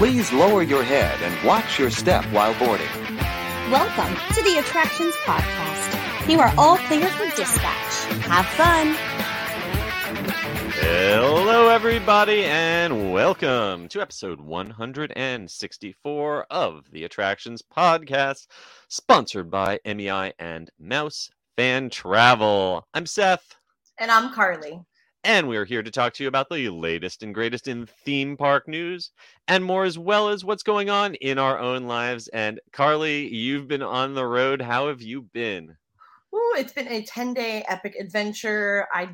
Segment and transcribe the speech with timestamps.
[0.00, 2.88] Please lower your head and watch your step while boarding.
[3.70, 6.26] Welcome to the Attractions Podcast.
[6.26, 8.04] You are all clear for dispatch.
[8.22, 8.94] Have fun.
[10.80, 18.46] Hello, everybody, and welcome to episode 164 of the Attractions Podcast,
[18.88, 21.28] sponsored by MEI and Mouse
[21.58, 22.86] Fan Travel.
[22.94, 23.54] I'm Seth.
[23.98, 24.80] And I'm Carly.
[25.24, 28.68] And we're here to talk to you about the latest and greatest in theme park
[28.68, 29.12] news
[29.48, 32.28] and more, as well as what's going on in our own lives.
[32.28, 34.60] And Carly, you've been on the road.
[34.60, 35.76] How have you been?
[36.32, 38.86] Ooh, it's been a 10 day epic adventure.
[38.94, 39.08] I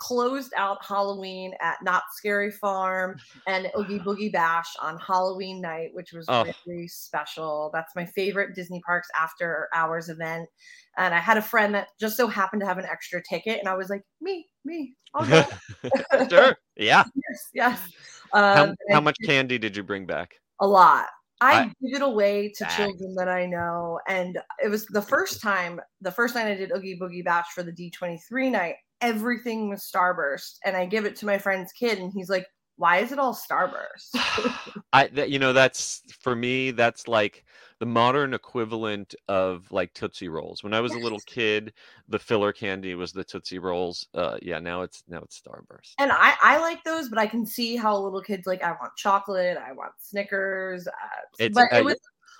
[0.00, 3.16] closed out Halloween at Knott's Scary Farm
[3.46, 6.44] and Oogie Boogie Bash on Halloween night, which was Oh.
[6.66, 7.70] really special.
[7.72, 10.48] That's my favorite Disney Parks after hours event.
[10.98, 13.68] And I had a friend that just so happened to have an extra ticket, and
[13.68, 15.44] I was like, me, me, I'll go.
[16.28, 16.56] sure.
[16.76, 17.04] Yeah.
[17.14, 17.80] yes, yes.
[18.32, 20.34] How, Um, and how much candy did you bring back?
[20.60, 21.06] A lot.
[21.40, 25.40] I, I- give it away to children that I know, and it was the first
[25.40, 25.80] time.
[26.00, 30.58] The first night I did Oogie Boogie Bash for the D23 night, everything was Starburst,
[30.64, 33.34] and I give it to my friend's kid, and he's like, "Why is it all
[33.34, 34.10] Starburst?"
[34.92, 37.44] I you know that's for me that's like
[37.78, 40.64] the modern equivalent of like Tootsie Rolls.
[40.64, 41.72] When I was a little kid,
[42.08, 44.06] the filler candy was the Tootsie Rolls.
[44.14, 45.92] Uh yeah, now it's now it's Starburst.
[45.98, 48.62] and I I like those, but I can see how little kids like.
[48.62, 49.58] I want chocolate.
[49.58, 50.86] I want Snickers.
[50.86, 50.90] Uh,
[51.38, 51.96] It's- but uh, it was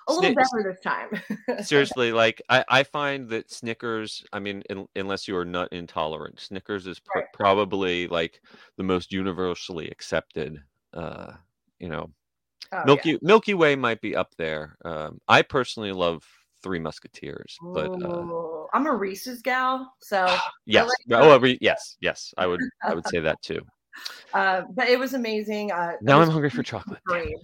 [0.09, 1.65] a little better this time.
[1.65, 6.39] Seriously, like I, I find that Snickers, I mean, in, unless you are nut intolerant,
[6.41, 7.27] Snickers is pr- Right.
[7.35, 8.41] probably like
[8.77, 10.63] the most universally accepted.
[10.95, 11.33] Uh,
[11.81, 12.09] you know,
[12.73, 12.85] Oh, yeah.
[12.85, 14.77] Milky Milky Way might be up there.
[14.85, 16.25] Um, I personally love
[16.63, 20.27] Three Musketeers, but uh, I'm a Reese's gal, so
[20.67, 23.61] yes, like oh, re- yes, yes, I would, I would say that too.
[24.35, 25.73] uh, but it was amazing.
[25.73, 27.01] Uh, Now was I'm hungry for chocolate.
[27.07, 27.35] Parade.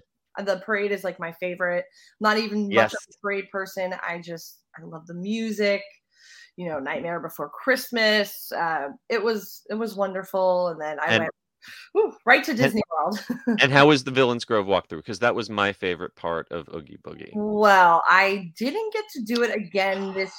[0.44, 1.84] The parade is like my favorite.
[2.20, 3.94] Not even much of a parade person.
[4.06, 5.82] I just I love the music.
[6.56, 8.50] You know, Nightmare Before Christmas.
[8.52, 10.68] Uh, it was it was wonderful.
[10.68, 11.30] And then I And- went
[11.92, 13.24] whew, right to Disney World.
[13.60, 14.98] And how was the Villains Grove walkthrough?
[14.98, 17.30] Because that was my favorite part of Oogie Boogie.
[17.34, 20.32] well, I didn't get to do it again this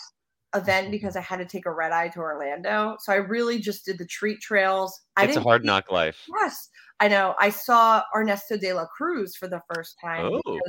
[0.56, 2.96] event because I had to take a red eye to Orlando.
[3.00, 5.02] So I really just did the treat trails.
[5.18, 6.24] I It's a hard knock life.
[6.42, 6.70] Yes,
[7.00, 7.34] I know.
[7.40, 10.60] I saw Ernesto de la Cruz for the first time Oh.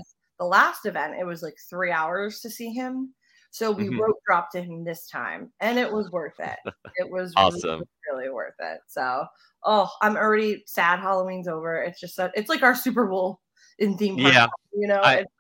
[0.40, 3.14] the last event it was like three hours to see him.
[3.54, 4.00] So we Mhm.
[4.00, 6.58] rope dropped to him this time, and it was worth it.
[6.96, 7.84] It was Awesome.
[8.08, 8.80] really, really worth it.
[8.88, 9.26] So,
[9.64, 10.98] oh, I'm already sad.
[10.98, 11.80] Halloween's over.
[11.80, 13.40] It's just a, it's like our Super Bowl
[13.78, 14.34] in theme park.
[14.34, 14.48] Yeah.
[14.72, 15.32] you know, I- it's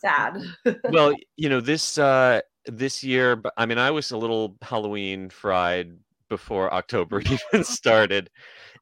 [0.00, 0.38] sad.
[0.84, 5.28] well, you know, this uh this year, but I mean, I was a little Halloween
[5.28, 5.98] fried
[6.30, 7.20] before October
[7.52, 8.30] even started.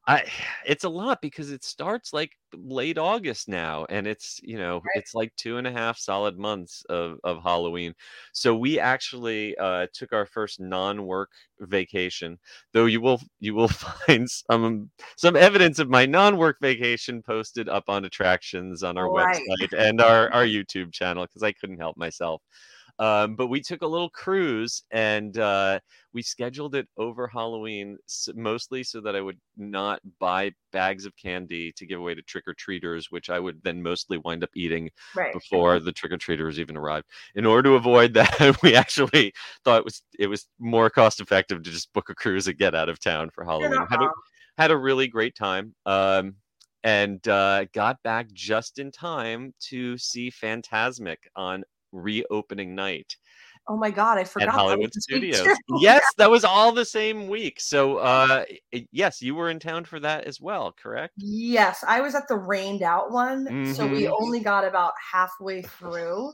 [0.07, 0.23] I
[0.65, 4.95] it's a lot because it starts like late August now, and it's you know Right.
[4.95, 7.93] it's like two and a half solid months of of Halloween.
[8.33, 11.31] So we actually uh, took our first non-work
[11.61, 12.37] vacation,
[12.73, 13.67] though you will you will
[14.07, 19.43] find some some evidence of my non-work vacation posted up on attractions on our Right.
[19.59, 22.41] website and our our YouTube channel because I couldn't help myself.
[23.03, 25.81] Um, but we took a little cruise and uh,
[26.13, 27.97] we scheduled it over Halloween,
[28.33, 32.47] mostly so that I would not buy bags of candy to give away to trick
[32.47, 35.33] or treaters, which I would then mostly wind up eating right.
[35.33, 37.07] before the trick or treaters even arrived.
[37.35, 39.33] In order to avoid that, we actually
[39.65, 42.73] thought it was it was more cost effective to just book a cruise and get
[42.73, 43.85] out of town for Halloween.
[43.89, 44.09] Had a,
[44.57, 45.75] had a really great time.
[45.85, 46.35] Um,
[46.85, 53.15] and uh, got back just in time to see Phantasmic on reopening night
[53.67, 54.49] Oh my god, I forgot.
[54.49, 55.47] at Hollywood Studios.
[55.79, 57.61] yes, that was all the same week.
[57.61, 58.43] So, uh,
[58.91, 61.13] yes, you were in town for that as well, correct?
[61.17, 64.13] Yes, I was at the rained out one, so we Mhm.
[64.19, 66.33] only got about halfway through.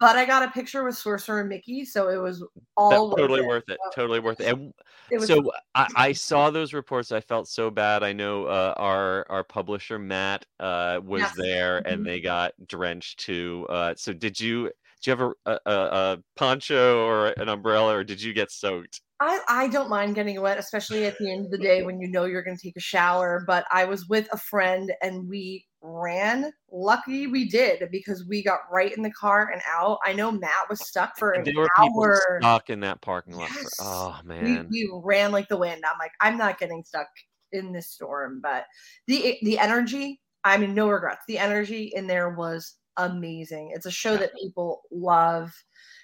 [0.00, 2.44] But I got a picture with Sorcerer and Mickey, so it was
[2.76, 3.46] all worth totally it.
[3.46, 3.78] worth it.
[3.94, 4.46] Totally worth it.
[4.48, 4.72] And
[5.10, 7.12] It so I, I saw those reports.
[7.12, 8.02] I felt so bad.
[8.02, 11.36] I know uh, our our publisher Matt uh, was Yes.
[11.36, 12.06] there, and Mhm.
[12.06, 13.66] they got drenched too.
[13.68, 14.70] Uh, so did you?
[15.02, 19.00] Did you have a, a, a poncho or an umbrella, or did you get soaked?
[19.20, 22.08] I, I don't mind getting wet, especially at the end of the day when you
[22.08, 23.42] know you're going to take a shower.
[23.46, 26.52] But I was with a friend and we ran.
[26.70, 29.98] Lucky we did because we got right in the car and out.
[30.04, 32.38] I know Matt was stuck for an There were people hour.
[32.40, 33.48] stuck in that parking lot.
[33.48, 33.76] For, Yes.
[33.80, 35.82] oh we, man, we ran like the wind.
[35.84, 37.08] I'm like, I'm not getting stuck
[37.52, 38.40] in this storm.
[38.40, 38.66] But
[39.08, 41.22] the the energy, I mean, no regrets.
[41.26, 43.72] The energy in there was amazing.
[43.74, 45.52] It's a show that people love.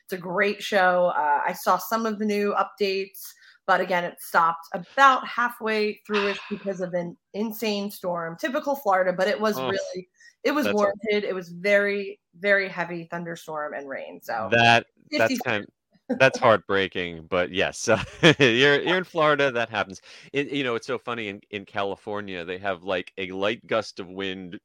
[0.05, 1.12] It's a great show.
[1.17, 3.26] Uh, I saw some of the new updates,
[3.67, 8.37] but again, it stopped about halfway through it because of an insane storm.
[8.38, 9.69] Typical Florida, but it was Oh.
[9.69, 10.08] really
[10.44, 11.25] it was warranted.
[11.25, 14.20] It was very, very heavy thunderstorm and rain.
[14.23, 15.67] So that that's 50 kind
[16.19, 18.02] that's heartbreaking but yes uh,
[18.38, 20.02] you're you're in florida that happens
[20.35, 23.99] it, you know it's so funny in, in california they have like a light gust
[24.00, 24.61] of wind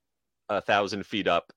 [0.49, 1.53] a thousand feet up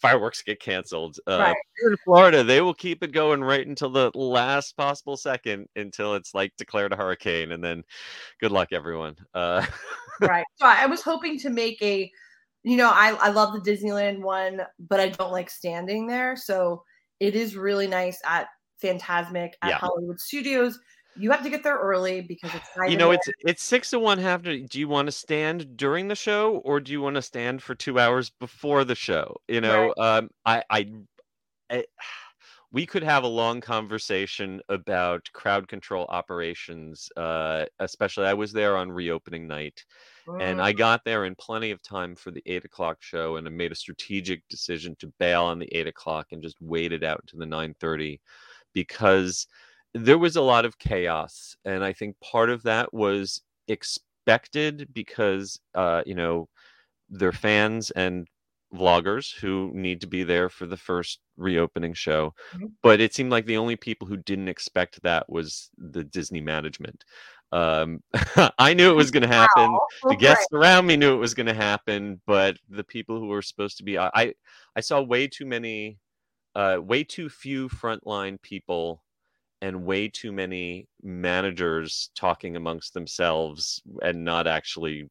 [0.00, 1.56] fireworks get canceled uh, Right.
[1.80, 6.14] here in florida they will keep it going right until the last possible second until
[6.14, 7.82] it's like declared a hurricane and then
[8.40, 9.64] good luck everyone uh,
[10.20, 10.44] right.
[10.56, 12.10] So I was hoping to make a,
[12.62, 16.36] you know, I I love the Disneyland one, but I don't like standing there.
[16.36, 16.82] So
[17.20, 18.48] it is really nice at
[18.82, 19.78] Phantasmic at Yeah.
[19.78, 20.78] Hollywood Studios.
[21.18, 24.18] You have to get there early because it's you know it's it's six to one
[24.18, 27.22] half to do you want to stand during the show or do you want to
[27.22, 29.36] stand for two hours before the show?
[29.48, 30.86] You know um i i,
[31.70, 31.84] I
[32.72, 38.76] we could have a long conversation about crowd control operations uh especially i was there
[38.76, 39.84] on reopening night
[40.40, 43.50] and I got there in plenty of time for the eight o'clock show, and I
[43.50, 47.36] made a strategic decision to bail on the eight o'clock and just waited out to
[47.36, 48.20] the nine thirty
[48.72, 49.46] because
[50.04, 55.60] there was a lot of chaos, and I think part of that was expected because
[55.74, 56.48] uh, you know
[57.08, 58.26] they're fans and
[58.74, 62.72] vloggers who need to be there for the first reopening show Mhm.
[62.82, 67.04] but it seemed like the only people who didn't expect that was the disney management
[67.52, 68.02] um
[68.58, 69.86] i knew it was going to happen wow.
[70.08, 73.40] the guests around me knew it was going to happen but the people who were
[73.40, 74.34] supposed to be I, I
[74.74, 75.98] i saw way too many
[76.56, 79.02] uh way too few frontline people
[79.62, 85.08] and way too many managers talking amongst themselves and not actually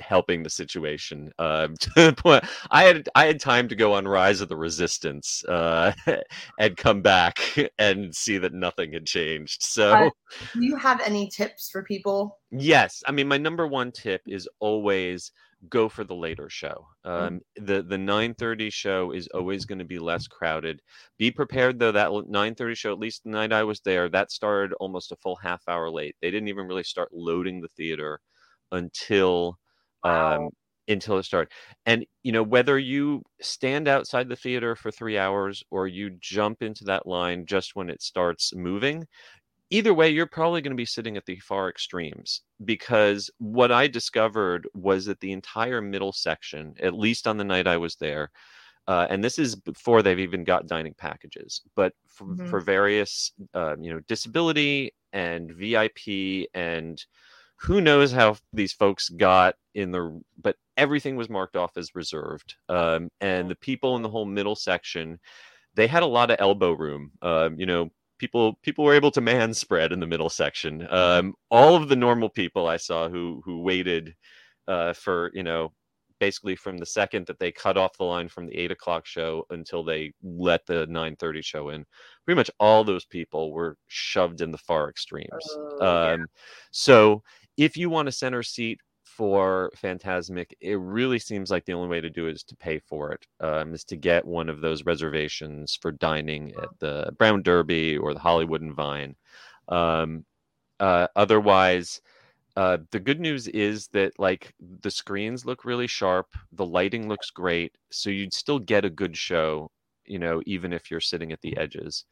[0.00, 1.30] helping the situation.
[1.38, 4.56] Um to the point i had i had time to go on rise of the
[4.56, 5.92] resistance uh
[6.58, 7.38] and come back
[7.78, 9.62] and see that nothing had changed.
[9.62, 10.10] So Uh,
[10.54, 12.38] Do you have any tips for people?
[12.50, 15.30] Yes, I mean my number one tip is always
[15.68, 16.86] go for the later show.
[17.16, 17.28] Mm.
[17.28, 20.82] Um, the the nine thirty show is always going to be less crowded.
[21.18, 24.30] Be prepared though that nine thirty show, at least the night I was there, that
[24.32, 26.16] started almost a full half hour late.
[26.22, 28.20] They didn't even really start loading the theater
[28.72, 29.58] until
[30.12, 30.36] Wow.
[30.36, 30.50] um,
[30.86, 31.52] until it started.
[31.86, 36.62] And you know whether you stand outside the theater for three hours or you jump
[36.62, 39.06] into that line just when it starts moving,
[39.70, 43.86] either way, you're probably going to be sitting at the far extremes because what I
[43.88, 48.30] discovered was that the entire middle section, at least on the night I was there,
[48.88, 52.44] uh, and this is before they've even got dining packages, but for, Mhm.
[52.44, 57.04] for various, uh, you know, disability and VIP and
[57.56, 62.56] who knows how these folks got in the, but everything was marked off as reserved.
[62.68, 65.18] Um, and the people in the whole middle section,
[65.74, 67.12] they had a lot of elbow room.
[67.22, 70.86] Um, you know, people people were able to man spread in the middle section.
[70.90, 74.14] Um, all of the normal people I saw who who waited
[74.66, 75.72] uh, for you know
[76.20, 79.44] basically from the second that they cut off the line from the eight o'clock show
[79.50, 81.84] until they let the nine thirty show in,
[82.24, 85.28] pretty much all those people were shoved in the far extremes.
[85.30, 86.12] Oh, yeah.
[86.12, 86.26] Um,
[86.70, 87.22] so
[87.56, 88.80] if you want a center seat
[89.18, 92.78] for Phantasmic, it really seems like the only way to do it is to pay
[92.78, 93.26] for it.
[93.40, 98.14] Um, is to get one of those reservations for dining at the Brown Derby or
[98.14, 99.16] the Hollywood and Vine.
[99.66, 100.24] Um,
[100.78, 102.00] uh, otherwise,
[102.56, 107.30] uh, the good news is that like the screens look really sharp, the lighting looks
[107.30, 109.68] great, so you'd still get a good show.
[110.04, 112.04] You know, even if you're sitting at the edges.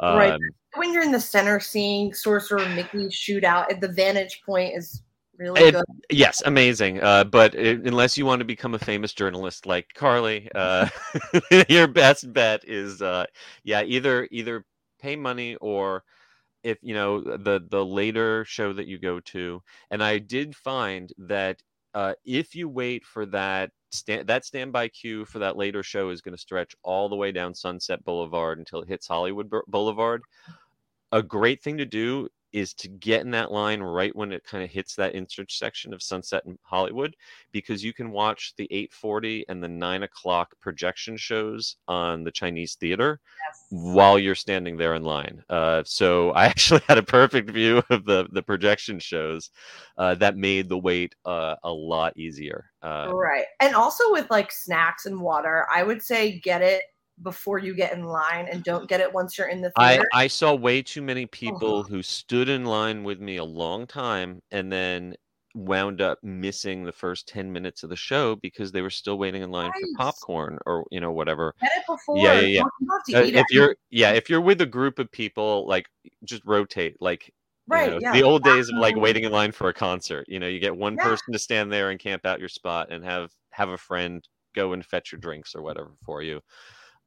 [0.00, 0.40] Um, Right.
[0.74, 5.02] when you're in the center seeing Sorcerer Mickey shoot out at the vantage point is
[5.42, 5.84] really It- good.
[6.10, 7.00] Yes, amazing.
[7.02, 10.88] Uh, but i unless you want to become a famous journalist like Carly, uh,
[11.68, 13.26] your best bet is, uh,
[13.64, 14.64] yeah, either either
[15.00, 16.04] pay money or
[16.62, 19.62] if you know the the later show that you go to.
[19.90, 21.62] And I did find that
[21.94, 26.20] uh, if you wait for that stand that standby queue for that later show is
[26.22, 30.22] going to stretch all the way down Sunset Boulevard until it hits Hollywood Bou- Boulevard.
[31.12, 34.62] A great thing to do is to get in that line right when it kind
[34.62, 37.16] of hits that intersection of Sunset and Hollywood,
[37.52, 42.74] because you can watch the 8:40 and the 9 o'clock projection shows on the Chinese
[42.74, 43.20] theater
[43.70, 45.42] while you're standing there in line.
[45.48, 49.50] Uh, so I actually had a perfect view of the the projection shows
[49.98, 52.70] uh, that made the wait uh, a lot easier.
[52.82, 53.44] Uh, right.
[53.60, 56.82] And also with like snacks and water, I would say get it
[57.22, 60.08] before you get in line and don't get it once you're in the I, theater.
[60.14, 61.82] I saw way too many people Oh.
[61.82, 65.14] who stood in line with me a long time and then
[65.54, 69.42] wound up missing the first 10 minutes of the show because they were still waiting
[69.42, 69.82] in line Right.
[69.98, 72.16] for popcorn or you know whatever get it before.
[72.16, 72.62] yeah, yeah.
[72.80, 73.54] You have to Uh, if it.
[73.54, 75.84] you're yeah if you're with a group of people like
[76.24, 77.32] just rotate like you
[77.68, 77.90] right.
[77.90, 78.12] know, yeah.
[78.12, 80.74] the old days of like waiting in line for a concert you know you get
[80.74, 81.04] one Yeah.
[81.04, 84.72] person to stand there and camp out your spot and have have a friend go
[84.72, 86.40] and fetch your drinks or whatever for you.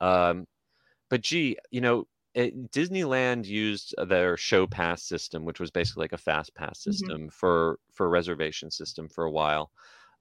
[0.01, 0.47] Um,
[1.09, 6.13] but gee, you know, it, Disneyland used their show pass system, which was basically like
[6.13, 7.09] a fast pass Mhm.
[7.09, 9.71] system for for reservation system for a while.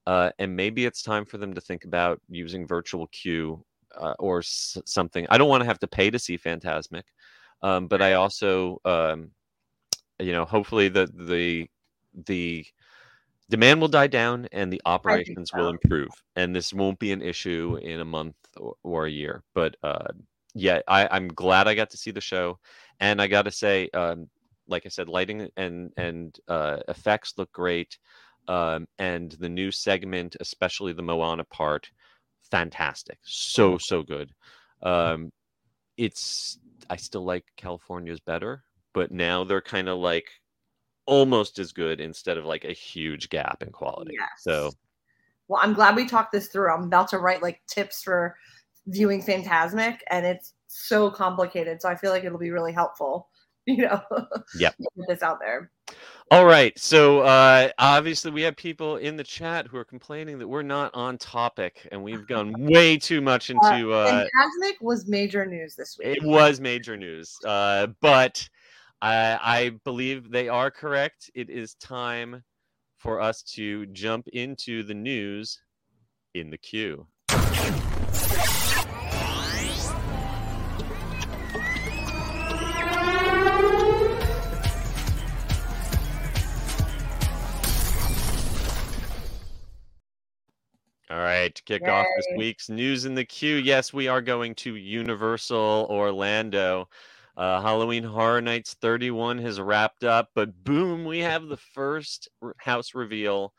[0.06, 3.64] Uh, and maybe it's time for them to think about using virtual queue
[3.96, 5.26] uh, or s- something.
[5.30, 7.06] I don't want to have to pay to see Phantasmic,
[7.62, 9.30] um, but I also, um,
[10.20, 11.68] you know, hopefully the the
[12.26, 12.66] the
[13.50, 17.78] demand will die down and the operations will improve, and this won't be an issue
[17.82, 19.42] in a month or, a year.
[19.54, 20.08] But uh,
[20.54, 22.58] yeah, I, I'm glad I got to see the show,
[23.00, 24.28] and I got to say, um,
[24.68, 27.98] like I said, lighting and and uh, effects look great,
[28.48, 31.90] um, and the new segment, especially the Moana part,
[32.50, 34.30] fantastic, so so good.
[34.82, 35.30] Um,
[35.96, 36.58] it's
[36.90, 40.28] I still like California's better, but now they're kind of like
[41.06, 44.12] almost as good instead of like a huge gap in quality.
[44.18, 44.28] Yes.
[44.38, 44.70] So
[45.48, 46.72] Well, I'm glad we talked this through.
[46.72, 48.36] I'm about to write like tips for
[48.86, 51.80] viewing Phantasmic, and it's so complicated.
[51.80, 53.28] So I feel like it'll be really helpful.
[53.66, 54.02] You know,
[54.58, 55.70] yeah, Put this out there.
[56.30, 56.78] All right.
[56.78, 60.94] So uh, obviously, we have people in the chat who are complaining that we're not
[60.94, 63.90] on topic, and we've gone way too much into.
[63.90, 66.18] Uh, Phantasmic was major news this week.
[66.18, 68.46] it was major news, uh, but
[69.00, 71.30] I, I believe they are correct.
[71.34, 72.42] It is time
[73.04, 75.60] for us to jump into the news
[76.32, 77.06] in the queue.
[91.10, 93.56] All right, to kick off this week's news in the queue.
[93.56, 96.88] Yes, we are going to Universal Orlando.
[97.36, 102.94] Uh, Halloween Horror Nights 31 has wrapped up, but boom, we have the first house
[102.94, 103.52] reveal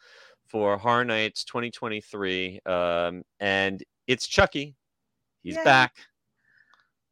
[0.48, 2.62] for Horror Nights 2023.
[2.65, 4.75] Um, and it's Chucky.
[5.44, 5.63] He's Yay.
[5.63, 5.94] back.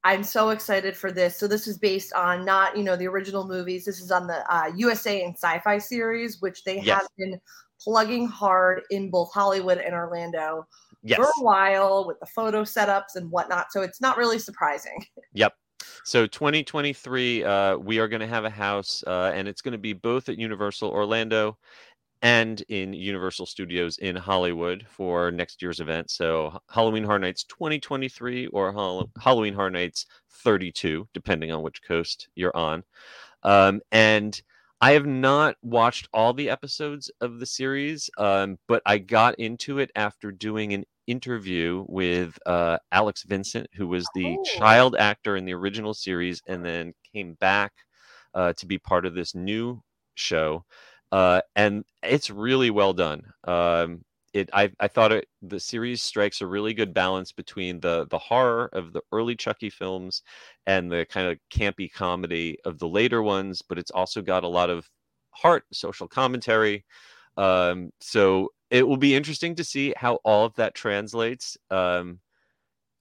[0.05, 1.38] I'm so excited for this.
[1.38, 3.86] So this is based on not, you know, the original movies.
[3.86, 7.01] This is on the uh, USA and Syfy series, which they Yes.
[7.01, 7.39] have been
[7.79, 10.65] plugging hard in both Hollywood and Orlando
[11.03, 11.17] Yes.
[11.17, 13.72] for a while with the photo setups and whatnot.
[13.72, 15.05] So it's not really surprising.
[15.34, 15.53] Yep.
[16.03, 19.77] So 2023, uh, we are going to have a house, uh, and it's going to
[19.77, 21.57] be both at Universal Orlando
[22.22, 26.12] and in Universal Studios in Hollywood for next year's event.
[26.12, 30.05] So Halloween Horror Nights 2023 or Hall- Halloween Horror Nights
[30.43, 32.83] 32, depending on which coast you're on.
[33.43, 34.41] Um, and
[34.81, 39.79] I have not watched all the episodes of the series, um, but I got into
[39.79, 44.43] it after doing an interview with uh, Alex Vincent, who was the Oh.
[44.43, 47.74] child actor in the original series and then came back
[48.33, 49.81] uh, to be part of this new
[50.15, 50.65] show.
[51.12, 53.22] Uh, and it's really well done.
[53.43, 58.07] Um, it, I, I thought it, the series strikes a really good balance between the
[58.10, 60.24] the horror of the early Chucky films
[60.65, 64.48] and the kind of campy comedy of the later ones, but it's also got a
[64.48, 64.89] lot of
[65.31, 66.83] heart, social commentary.
[67.38, 71.58] Um, so it will be interesting to see how all of that translates.
[71.70, 72.20] Um,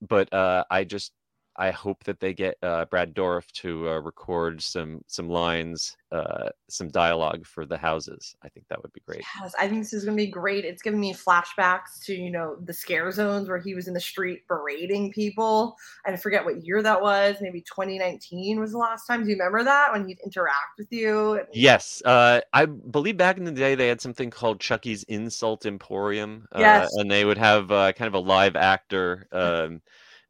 [0.02, 1.12] but uh, I just
[1.56, 6.49] I hope that they get uh, Brad Dourif to uh, record some some lines, uh,
[6.68, 8.35] some dialogue for the houses.
[8.42, 9.23] I think that would be great.
[9.40, 10.64] Yes, I think this is going to be great.
[10.64, 14.00] It's giving me flashbacks to, you know, the scare zones where he was in the
[14.00, 15.76] street berating people.
[16.06, 17.37] I forget what year that was.
[17.42, 19.23] Maybe 2019 was the last time.
[19.23, 21.35] Do you remember that when he'd interact with you?
[21.35, 25.66] And- Yes, uh, I believe back in the day they had something called Chucky's Insult
[25.66, 26.90] Emporium, uh, Yes.
[26.94, 29.82] and they would have uh, kind of a live actor um,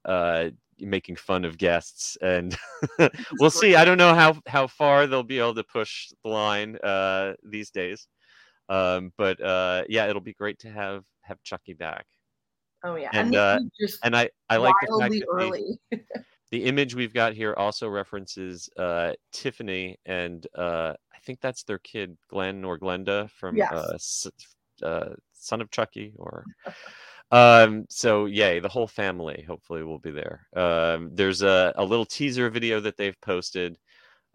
[0.04, 0.50] uh,
[0.82, 2.56] making fun of guests, and
[3.38, 3.74] we'll see.
[3.74, 7.70] I don't know how how far they'll be able to push the line uh, these
[7.70, 8.08] days,
[8.68, 12.06] um, but uh, yeah, it'll be great to have have Chucky back.
[12.84, 13.10] Oh, yeah.
[13.12, 15.78] And, this uh, just And I I like the fact that the- early.
[16.50, 21.78] the image we've got here also references uh, Tiffany, and uh, I think that's their
[21.78, 24.26] kid, Glenn or Glenda from Yes.
[24.82, 26.12] uh, uh, Son of Chucky.
[26.18, 26.44] Or
[27.32, 28.60] um, so, yay!
[28.60, 30.46] The whole family hopefully will be there.
[30.54, 33.78] Um, there's a, a little teaser video that they've posted,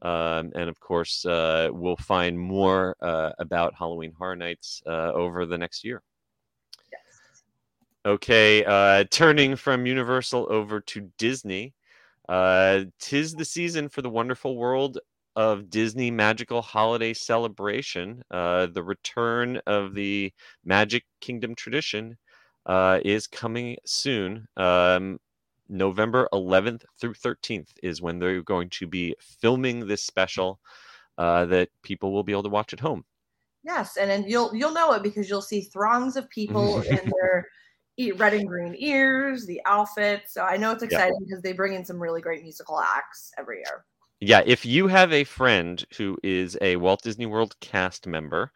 [0.01, 5.45] um, and of course, uh, we'll find more uh, about Halloween Horror Nights uh, over
[5.45, 6.01] the next year.
[8.05, 11.73] Okay, uh, turning from Universal over to Disney.
[12.29, 14.97] Uh, tis the season for the wonderful world
[15.35, 18.23] of Disney Magical Holiday Celebration.
[18.31, 20.33] Uh, the return of the
[20.65, 22.17] Magic Kingdom tradition
[22.67, 24.47] uh, is coming soon.
[24.57, 25.19] Um,
[25.69, 30.59] November 11th through 13th is when they're going to be filming this special
[31.17, 33.03] uh, that people will be able to watch at home.
[33.63, 37.47] Yes, and then you'll you'll know it because you'll see throngs of people in their
[37.97, 40.33] eat red and green ears, the outfits.
[40.33, 43.57] So I know it's exciting because they bring in some really great musical acts every
[43.57, 43.83] year.
[44.19, 48.51] Yeah, if you have a friend who is a Walt Disney World cast member,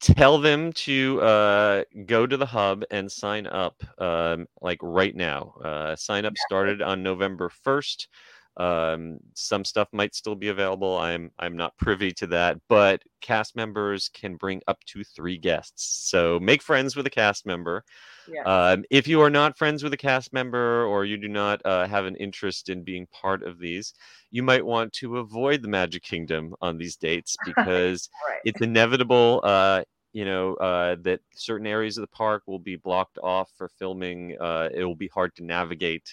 [0.00, 5.54] tell them to uh, go to the hub and sign up um, like right now.
[5.64, 8.08] Uh, sign up started on November 1st.
[8.56, 10.96] Um, some stuff might still be available.
[10.96, 16.08] I'm I'm not privy to that, but cast members can bring up to three guests.
[16.08, 17.84] So make friends with a cast member.
[18.28, 18.42] Yeah.
[18.44, 21.86] Um, if you are not friends with a cast member or you do not uh,
[21.86, 23.94] have an interest in being part of these,
[24.30, 28.40] you might want to avoid the Magic Kingdom on these dates because right.
[28.44, 29.40] it's inevitable.
[29.44, 29.82] Uh,
[30.12, 34.34] you know uh, that certain areas of the park will be blocked off for filming.
[34.40, 36.08] Uh, it will be hard to navigate.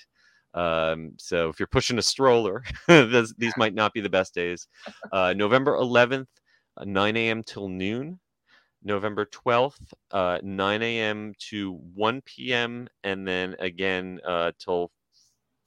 [0.53, 4.67] Um, so if you're pushing a stroller, this, these might not be the best days.
[5.11, 6.27] Uh, November 11th,
[6.77, 7.43] uh, 9 a.m.
[7.43, 8.19] till noon.
[8.83, 11.33] November 12th, uh, 9 a.m.
[11.39, 12.87] to 1 p.m.
[13.03, 14.91] and then again uh, till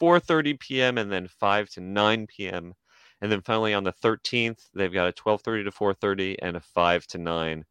[0.00, 0.98] 4:30 p.m.
[0.98, 2.74] and then 5 to 9 p.m.
[3.22, 7.06] And then finally on the 13th, they've got a 12:30 to 4:30 and a 5
[7.08, 7.64] to 9.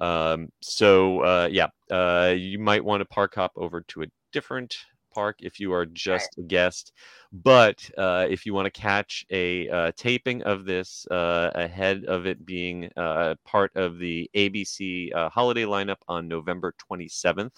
[0.00, 4.76] Um, so uh, yeah, uh, you might want to park hop over to a different
[5.18, 6.92] park if you are just a guest.
[7.32, 12.26] But uh, if you want to catch a uh, taping of this uh, ahead of
[12.26, 17.56] it being uh, part of the ABC uh, holiday lineup on November 27th,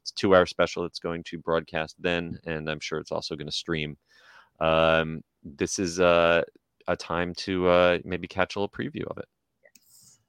[0.00, 3.36] it's a two hour special that's going to broadcast then, and I'm sure it's also
[3.36, 3.96] going to stream.
[4.58, 6.42] Um, this is uh,
[6.88, 9.28] a time to uh, maybe catch a little preview of it.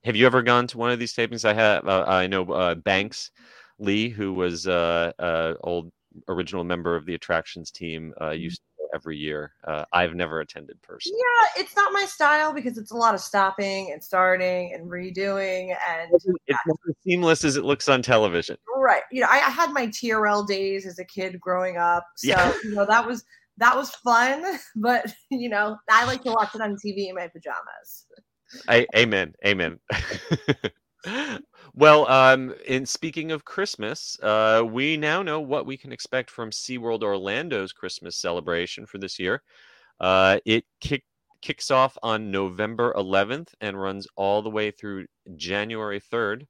[0.04, 1.46] Have you ever gone to one of these tapings?
[1.46, 1.88] I have.
[1.88, 3.32] Uh, I know uh, Banks
[3.80, 5.92] Lee, who was uh, uh, old
[6.28, 9.54] original member of the attractions team, uh, used to go every year.
[9.68, 11.18] Uh, I've never attended personally.
[11.20, 15.76] Yeah, it's not my style because it's a lot of stopping and starting and redoing
[15.90, 16.26] and It's
[16.68, 18.58] not as seamless as it looks on television.
[18.78, 19.04] right.
[19.12, 22.54] You know, I, I had my TRL days as a kid growing up, so Yeah.
[22.64, 23.24] you know that was
[23.58, 24.44] that was fun.
[24.76, 28.06] But you know, I like to watch it on TV in my pajamas.
[28.68, 29.34] I, amen.
[29.46, 29.80] Amen.
[31.76, 36.52] well, um, in speaking of Christmas, uh, we now know what we can expect from
[36.52, 39.42] SeaWorld Orlando's Christmas celebration for this year.
[40.00, 41.04] Uh, it kick,
[41.42, 45.06] kicks off on November 11th and runs all the way through
[45.36, 46.46] January 3rd.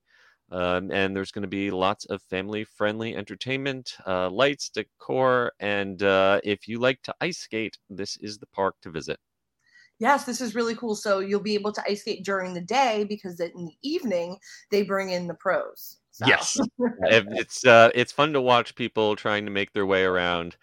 [0.52, 6.04] Um, and there's going to be lots of family friendly entertainment, uh, lights, decor, and
[6.04, 9.20] uh, if you like to ice skate, this is the park to visit.
[10.04, 10.96] Yes, this is really cool.
[10.96, 14.38] So you'll be able to ice skate during the day because in the evening
[14.70, 16.00] they bring in the pros.
[16.12, 16.26] So.
[16.28, 16.60] Yes,
[17.04, 20.58] it's uh, it's fun to watch people trying to make their way around,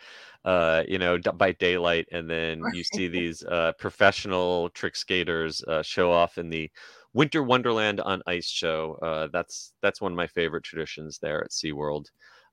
[0.44, 5.82] uh, you know, by daylight, and then you see these uh, professional trick skaters uh,
[5.82, 6.70] show off in the
[7.14, 8.98] Winter Wonderland on Ice show.
[9.00, 12.08] Uh, that's that's one of my favorite traditions there at SeaWorld.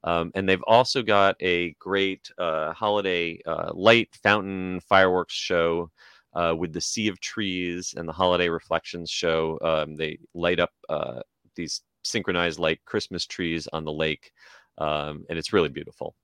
[0.06, 5.92] Um, and they've also got a great uh, holiday uh, light fountain fireworks show
[6.38, 9.58] uh, with the Sea of Trees and the Holiday Reflections show.
[9.62, 11.22] Um, they light up uh,
[11.56, 14.32] these synchronized like Christmas trees on the lake,
[14.78, 16.16] um, and it's really beautiful.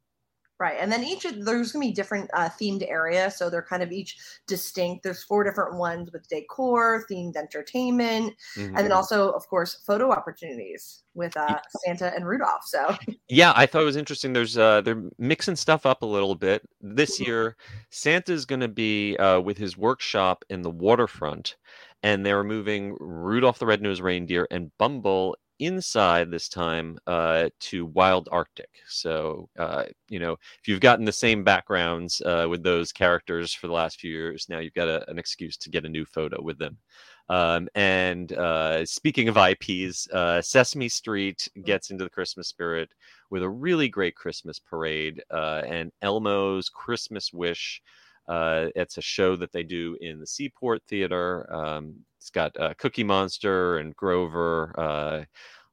[0.63, 0.77] Right.
[0.79, 3.35] And then each of there's gonna be different uh, themed areas.
[3.35, 4.15] So they're kind of each
[4.47, 5.03] distinct.
[5.03, 11.03] There's four different ones with decor, themed entertainment, and then also, of course, photo opportunities
[11.15, 12.63] with uh, Santa and Rudolph.
[12.63, 12.95] So
[13.27, 14.31] Yeah, I thought it was interesting.
[14.31, 17.27] There's uh, they're mixing stuff up a little bit this Mhm.
[17.27, 17.57] year.
[17.89, 21.57] Santa's going to be uh, with his workshop in the waterfront,
[22.03, 28.29] and they're moving Rudolph the Red-Nosed Reindeer and Bumble inside this time uh, to Wild
[28.31, 28.69] Arctic.
[28.87, 33.67] So uh, you know, if you've gotten the same backgrounds uh, with those characters for
[33.67, 36.41] the last few years, now you've got a, an excuse to get a new photo
[36.41, 36.77] with them.
[37.29, 42.93] Um, and uh, speaking of IPs, uh, Sesame Street gets into the Christmas spirit
[43.29, 47.81] with a really great Christmas parade uh, and Elmo's Christmas Wish.
[48.29, 51.51] It's a show that they do in the Seaport Theater.
[51.53, 55.27] Um, it's got uh, Cookie Monster and Grover, uh, a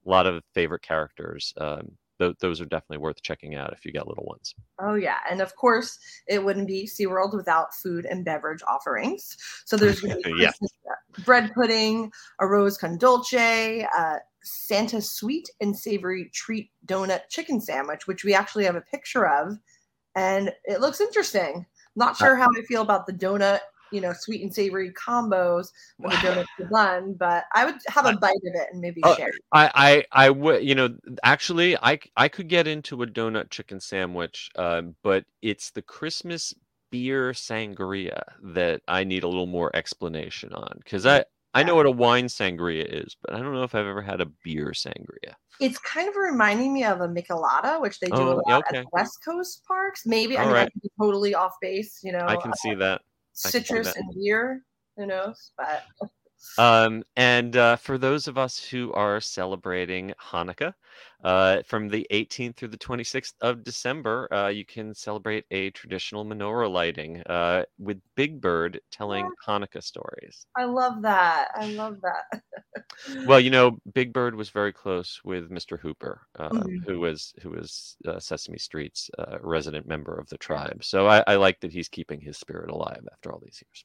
[0.04, 1.54] lot of favorite characters.
[1.60, 4.56] Um, th- those are definitely worth checking out if you got little ones.
[4.80, 9.36] Oh yeah, and of course it wouldn't be SeaWorld without food and beverage offerings.
[9.64, 10.58] So there's going to be Yes.
[10.60, 12.10] Uh, bread pudding,
[12.40, 18.64] arroz con dulce, uh, Santa sweet and savory treat donut chicken sandwich, which we actually
[18.64, 19.56] have a picture of,
[20.16, 21.64] and it looks interesting.
[21.94, 23.60] Not sure how I feel about the donut,
[23.92, 28.06] you know, sweet and savory combos with the donut to bun, but I would have
[28.06, 29.32] a bite of it and maybe Oh, share.
[29.52, 33.80] I, I, I would, you know, actually, I, I could get into a donut chicken
[33.80, 36.54] sandwich, um, but it's the Christmas
[36.90, 41.24] beer sangria that I need a little more explanation on because I,
[41.54, 44.20] I know what a wine sangria is, but I don't know if I've ever had
[44.20, 45.34] a beer sangria.
[45.60, 48.58] It's kind of reminding me of a Michelada, which they do Oh, a lot yeah,
[48.58, 48.84] at okay.
[48.92, 50.06] West Coast parks.
[50.06, 52.26] Maybe I mean I could be totally off base, you know.
[52.26, 53.02] I can uh, see that.
[53.44, 54.62] I can see citrus and beer.
[54.96, 55.52] Who knows?
[55.56, 55.84] But
[56.58, 60.74] Um, and uh, for those of us who are celebrating Hanukkah,
[61.24, 66.24] uh, from the 18th through the 26th of December, uh, you can celebrate a traditional
[66.24, 70.46] menorah lighting uh, with Big Bird telling Hanukkah stories.
[70.56, 71.48] I love that.
[71.54, 72.42] I love that.
[73.26, 75.78] Well, you know, Big Bird was very close with Mr.
[75.78, 76.84] Hooper, uh, Mhm.
[76.86, 80.84] who was who was uh, Sesame Street's uh, resident member of the tribe.
[80.84, 83.84] So I, I like that he's keeping his spirit alive after all these years.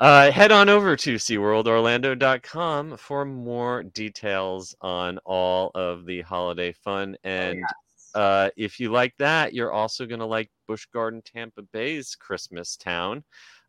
[0.00, 7.14] Uh, head on over to SeaWorldOrlando.com for more details on all of the holiday fun.
[7.22, 8.10] And yes.
[8.14, 12.78] uh, if you like that, you're also going to like Busch Garden Tampa Bay's Christmas
[12.78, 13.22] Town.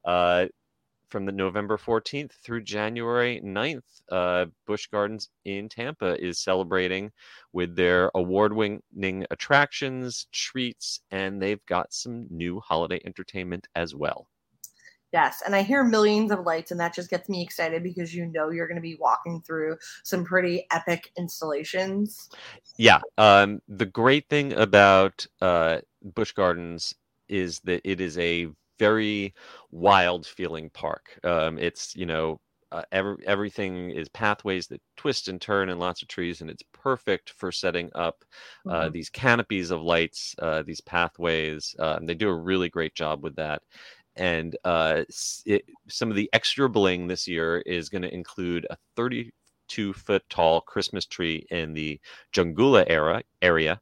[0.06, 0.46] Uh,
[1.10, 7.12] from the November 14th through January 9th, uh, Busch Gardens in Tampa is celebrating
[7.52, 14.30] with their award winning attractions, treats, and they've got some new holiday entertainment as well.
[15.13, 18.26] Yes, and I hear millions of lights, and that just gets me excited because you
[18.28, 22.30] know you're going to be walking through some pretty epic installations.
[22.78, 23.02] Yeah.
[23.17, 26.93] Um, the great thing about uh, Busch Gardens
[27.28, 28.47] is that it is a
[28.80, 29.34] very
[29.71, 31.19] wild feeling park.
[31.24, 32.39] Um, it's, you know,
[32.71, 36.63] uh, every, everything is pathways that twist and turn and lots of trees, and it's
[36.74, 38.24] perfect for setting up
[38.69, 38.93] uh, Mhm.
[38.93, 41.76] these canopies of lights, uh, these pathways.
[41.80, 43.62] Um, they do a really great job with that.
[44.22, 45.04] And uh,
[45.48, 50.22] it, some of the extra bling this year is going to include a 32 foot
[50.30, 52.00] tall Christmas tree in the
[52.32, 53.82] Jungala era area,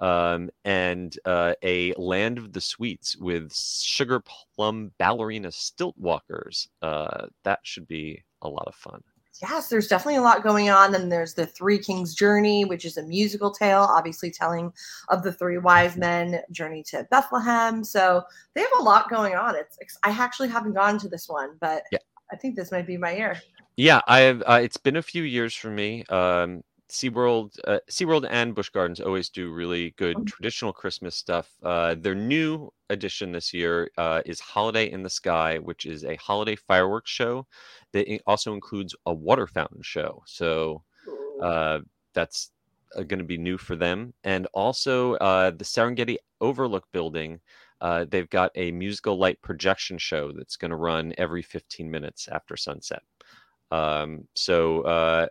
[0.00, 4.22] um, and uh, a land of the sweets with sugar
[4.54, 6.68] plum ballerina stilt walkers.
[6.82, 9.02] Uh, that should be a lot of fun.
[9.42, 10.94] Yes, there's definitely a lot going on.
[10.94, 14.72] And there's the Three Kings Journey, which is a musical tale, obviously telling
[15.08, 17.82] of the three wise men journey to Bethlehem.
[17.82, 18.22] So
[18.54, 19.56] they have a lot going on.
[19.56, 21.98] It's I actually haven't gone to this one, but Yeah.
[22.32, 23.40] I think this might be my year.
[23.76, 24.42] Yeah, I've.
[24.42, 26.04] Uh, it's been a few years for me.
[26.08, 30.26] Um, SeaWorld, uh, SeaWorld and Busch Gardens always do really good Mhm.
[30.26, 31.50] traditional Christmas stuff.
[31.62, 36.16] Uh, their new addition this year uh, is Holiday in the Sky, which is a
[36.16, 37.46] holiday fireworks show
[37.92, 40.22] that also includes a water fountain show.
[40.26, 40.84] So
[41.40, 41.80] uh,
[42.14, 42.52] that's
[42.94, 44.14] going to be new for them.
[44.24, 47.40] And also uh, the Serengeti Overlook building.
[47.80, 52.28] Uh, they've got a musical light projection show that's going to run every 15 minutes
[52.28, 53.02] after sunset.
[53.70, 55.28] Um, so uh,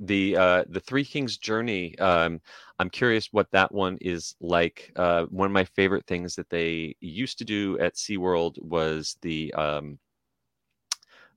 [0.00, 1.98] the uh, the Three Kings Journey.
[1.98, 2.40] Um,
[2.78, 4.92] I'm curious what that one is like.
[4.96, 9.52] Uh, one of my favorite things that they used to do at SeaWorld was the
[9.54, 9.98] um,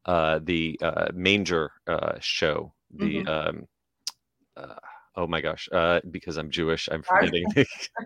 [0.06, 2.74] uh, the uh, manger uh, show.
[2.94, 3.68] The um,
[4.58, 4.76] uh,
[5.16, 7.46] oh my gosh, uh, because I'm Jewish, I'm forgetting.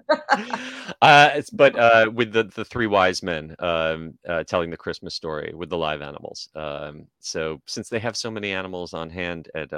[1.01, 5.15] uh, it's, but uh, with the the three wise men um, uh, telling the Christmas
[5.15, 6.49] story with the live animals.
[6.55, 9.71] Um, so since they have so many animals on hand at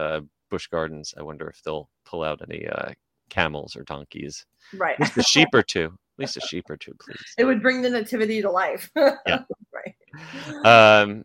[0.49, 2.91] Busch Gardens, I wonder if they'll pull out any uh,
[3.29, 4.45] camels or donkeys.
[4.73, 4.95] Right.
[4.95, 5.85] At least a sheep or two.
[5.85, 7.33] At least a sheep or two, please.
[7.37, 8.91] it would bring the nativity to life.
[9.27, 9.43] Yeah.
[9.73, 10.65] right.
[10.65, 11.23] um,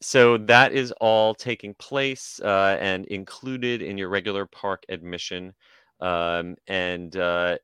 [0.00, 5.54] so that is all taking place uh, and included in your regular park admission.
[6.00, 7.58] Um, and uh,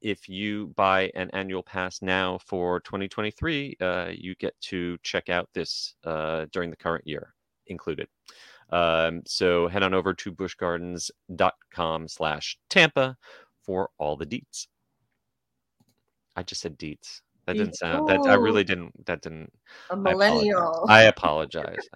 [0.00, 5.48] if you buy an annual pass now for 2023, uh, you get to check out
[5.52, 7.34] this uh, during the current year
[7.66, 8.08] included.
[8.70, 13.16] Um, so head on over to buschgardens.com slash Tampa
[13.62, 14.66] for all the deets.
[16.36, 17.20] I just said deets.
[17.46, 19.52] That didn't sound that I really didn't that didn't
[19.90, 20.14] A I apologize.
[20.14, 20.86] millennial.
[20.88, 21.88] I apologize.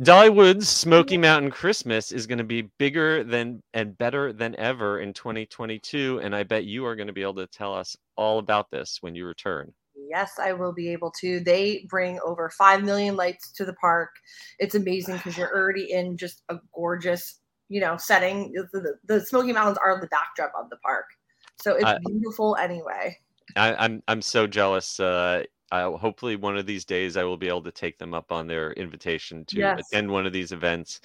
[0.00, 5.12] Dollywood's Smoky Mountain Christmas is going to be bigger than and better than ever in
[5.12, 8.70] 2022, and I bet you are going to be able to tell us all about
[8.70, 9.72] this when you return.
[10.12, 11.40] Yes, I will be able to.
[11.40, 14.10] They bring over 5 million lights to the park.
[14.58, 18.52] It's amazing because you're already in just a gorgeous, you know, setting.
[18.52, 21.06] The, the, Smoky Mountains are the backdrop of the park.
[21.62, 23.16] So it's I- beautiful anyway.
[23.56, 25.00] I, I'm I'm so jealous.
[25.00, 28.32] Uh, I, hopefully, one of these days, I will be able to take them up
[28.32, 29.80] on their invitation to Yes.
[29.80, 31.00] attend one of these events.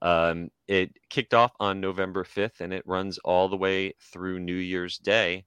[0.00, 4.54] Um, it kicked off on November 5th, and it runs all the way through New
[4.54, 5.44] Year's Day.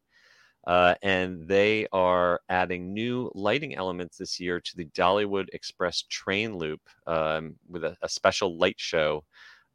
[0.68, 6.58] Uh, and they are adding new lighting elements this year to the Dollywood Express train
[6.58, 9.24] loop um, with a, a special light show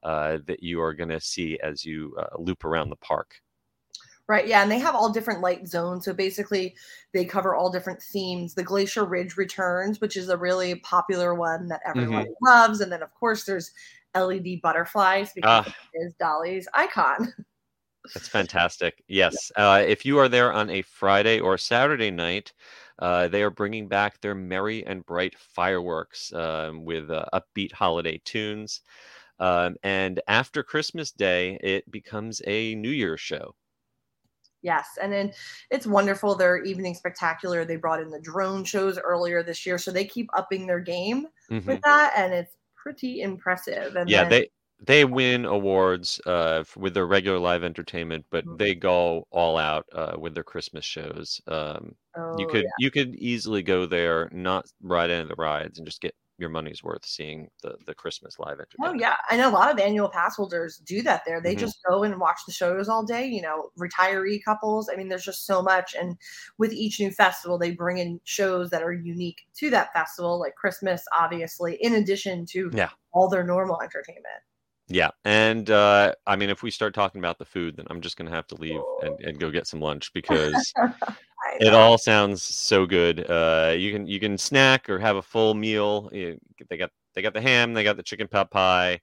[0.02, 3.40] uh, that you are going to see as you uh, loop around the park.
[4.26, 4.46] Right.
[4.46, 4.62] Yeah.
[4.62, 6.04] And they have all different light zones.
[6.04, 6.74] So basically,
[7.12, 8.54] they cover all different themes.
[8.54, 12.46] The Glacier Ridge Returns, which is a really popular one that everyone Mm-hmm.
[12.46, 12.80] loves.
[12.80, 13.72] And then, of course, there's
[14.14, 15.74] LED butterflies because Ah.
[15.94, 17.32] it is Dolly's icon.
[18.14, 19.02] That's fantastic.
[19.08, 19.52] Yes.
[19.56, 22.52] Uh, if you are there on a Friday or Saturday night,
[22.98, 28.20] uh, they are bringing back their merry and bright fireworks um, with uh, upbeat holiday
[28.24, 28.80] tunes.
[29.38, 33.54] Um, and after Christmas Day, it becomes a New Year's show.
[34.62, 34.86] Yes.
[35.00, 35.32] And then
[35.70, 36.34] it's wonderful.
[36.34, 37.64] Their evening spectacular.
[37.64, 39.78] They brought in the drone shows earlier this year.
[39.78, 41.64] So they keep upping their game Mhm.
[41.64, 42.12] with that.
[42.16, 43.96] And it's pretty impressive.
[43.96, 48.56] And Yeah, then- they they win awards uh, with their regular live entertainment, but Mhm.
[48.58, 51.40] they go all out uh, with their Christmas shows.
[51.46, 51.96] Um,
[52.32, 52.70] you oh, could yeah.
[52.76, 56.50] you could easily go there, not ride any of the rides, and just get your
[56.50, 58.80] money's worth seeing the the Christmas live entertainment.
[58.82, 61.40] Oh yeah, I know a lot of annual pass holders do that there.
[61.42, 61.54] They Mhm.
[61.54, 63.26] just go and watch the shows all day.
[63.26, 64.88] You know, retiree couples.
[64.88, 65.94] I mean, there's just so much.
[65.94, 66.16] And
[66.56, 70.54] with each new festival, they bring in shows that are unique to that festival, like
[70.54, 72.90] Christmas, obviously, in addition to Yeah.
[73.12, 74.42] all their normal entertainment.
[74.92, 78.16] Yeah, and uh, I mean, if we start talking about the food, then I'm just
[78.16, 80.74] gonna have to leave and, and go get some lunch because
[81.60, 83.30] it all sounds so good.
[83.30, 86.10] Uh, you can you can snack or have a full meal.
[86.12, 89.00] You- They got they got the ham, they got the chicken pot pie,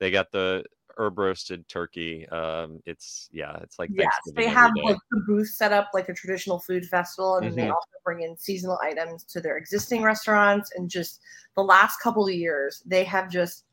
[0.00, 0.64] they got the
[0.96, 2.28] herb roasted turkey.
[2.30, 4.82] Um, it's yeah, it's like Yes, they have day.
[4.82, 8.22] like the booth set up like a traditional food festival, and then they also bring
[8.22, 10.72] in seasonal items to their existing restaurants.
[10.76, 11.20] And just
[11.54, 13.66] the last couple of years, they have just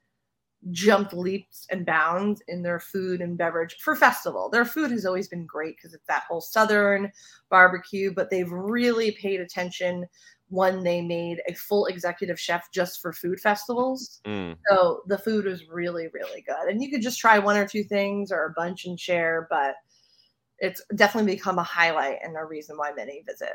[0.71, 4.49] jumped leaps and bounds in their food and beverage for festival.
[4.49, 7.12] Their food has always been great because it's that whole southern
[7.49, 10.08] barbecue, but they've really paid attention
[10.49, 14.21] when they made a full executive chef just for food festivals.
[14.25, 16.69] Mm, So the food was really, really good.
[16.69, 19.75] And you could just try one or two things or a bunch and share, but
[20.60, 23.54] it's definitely become a highlight and a reason why many visit.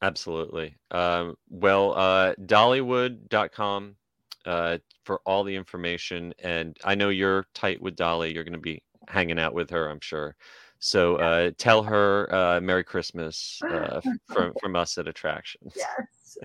[0.00, 0.76] absolutely.
[0.90, 3.96] Um, well, uh, Dollywood.com
[4.44, 8.32] uh, for all the information, and I know you're tight with Dolly.
[8.34, 10.36] You're going to be hanging out with her, I'm sure.
[10.78, 14.00] So uh, tell her uh, Merry Christmas uh,
[14.32, 15.74] from from us at Attractions.
[15.76, 16.38] Yes.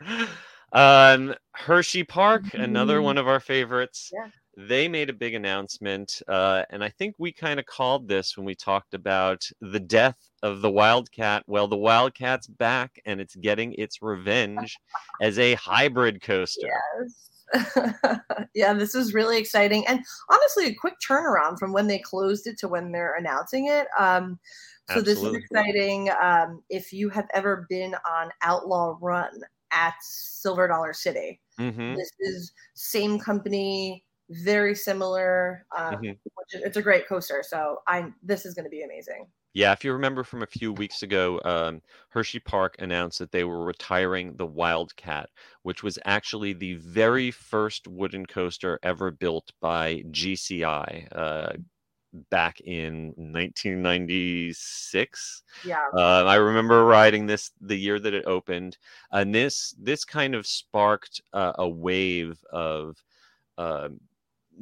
[0.74, 3.02] Um, Hersheypark, another Mhm.
[3.04, 4.10] one of our favorites.
[4.10, 4.28] Yeah.
[4.56, 8.44] They made a big announcement, uh, and I think we kind of called this when
[8.44, 11.44] we talked about the death of the Wildcat.
[11.46, 14.76] Well, the Wildcat's back, and it's getting its revenge
[15.20, 16.68] as a hybrid coaster.
[17.02, 17.28] Yes.
[18.54, 19.86] yeah, this is really exciting.
[19.86, 23.86] And honestly, a quick turnaround from when they closed it to when they're announcing it.
[23.98, 24.38] Um,
[24.90, 26.10] so this is exciting.
[26.20, 32.10] Um, if you have ever been on Outlaw Run at Silver Dollar City, hmm This
[32.20, 35.66] is same company, very similar.
[35.76, 36.18] Um, Mhm.
[36.24, 37.42] which it's a great coaster.
[37.46, 39.26] So I this is going to be amazing.
[39.54, 41.82] Yeah, if you remember from a few weeks ago, um,
[42.14, 45.28] Hersheypark announced that they were retiring the Wildcat,
[45.62, 51.52] which was actually the very first wooden coaster ever built by GCI uh,
[52.30, 55.42] back in 1996.
[55.62, 55.86] Yeah.
[55.96, 58.78] Uh, I remember riding this the year that it opened,
[59.10, 63.02] and this this kind of sparked uh, a wave of
[63.58, 64.00] um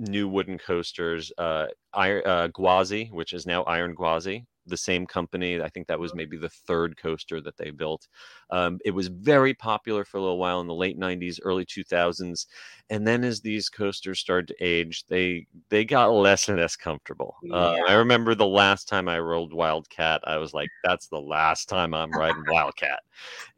[0.01, 1.31] new wooden coasters.
[1.39, 5.61] Uh, Iron, uh, Gwazi, which is now Iron Gwazi, the same company.
[5.61, 8.09] I think that was maybe the third coaster that they built.
[8.51, 12.47] Um, it was very popular for a little while in the late '90s, early 2000s,
[12.89, 17.37] and then as these coasters started to age, they they got less and less comfortable.
[17.53, 21.69] Uh, I remember the last time I rolled Wildcat, I was like, "That's the last
[21.69, 23.01] time I'm riding Wildcat,"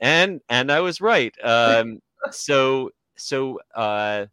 [0.01, 1.35] and and I was right.
[1.45, 2.01] Um,
[2.31, 4.27] so so uh,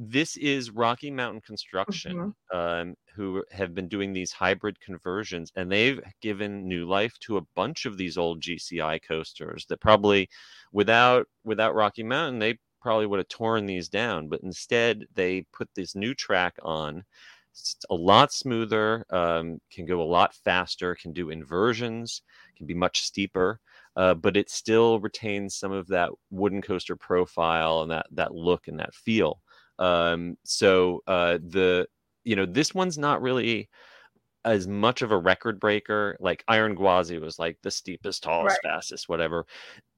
[0.00, 2.32] this is Rocky Mountain Construction, Mhm.
[2.52, 7.42] um, who have been doing these hybrid conversions, and they've given new life to a
[7.54, 10.28] bunch of these old GCI coasters that probably,
[10.72, 14.28] without without Rocky Mountain, they probably would have torn these down.
[14.28, 17.04] But instead, they put this new track on.
[17.52, 22.22] It's a lot smoother, um, can go a lot faster, can do inversions,
[22.56, 23.60] can be much steeper,
[23.96, 28.68] uh, but it still retains some of that wooden coaster profile and that that look
[28.68, 29.42] and that feel.
[29.80, 31.88] Um, so uh, the
[32.24, 33.68] you know this one's not really
[34.44, 36.16] as much of a record breaker.
[36.20, 39.46] Like Iron Gwazi was like the steepest, tallest, fastest, whatever.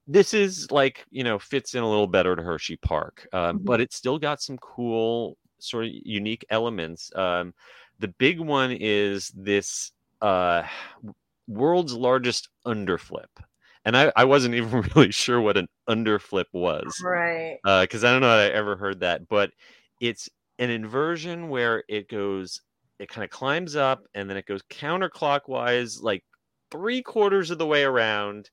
[0.06, 3.64] This is like you know fits in a little better to Hersheypark, um, Mhm.
[3.64, 7.10] but it's still got some cool sort of unique elements.
[7.14, 7.54] Um,
[8.00, 10.64] the big one is this uh,
[11.48, 13.28] world's largest underflip.
[13.84, 17.60] And I, I wasn't even really sure what an underflip was Right.
[17.64, 19.52] because I don't know that I ever heard that, but
[20.00, 22.60] it's an inversion where it goes,
[22.98, 26.24] it kind of climbs up and then it goes counterclockwise, like
[26.70, 28.50] three quarters of the way around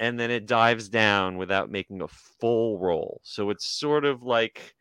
[0.00, 3.20] and then it dives down without making a full roll.
[3.24, 4.74] So it's sort of like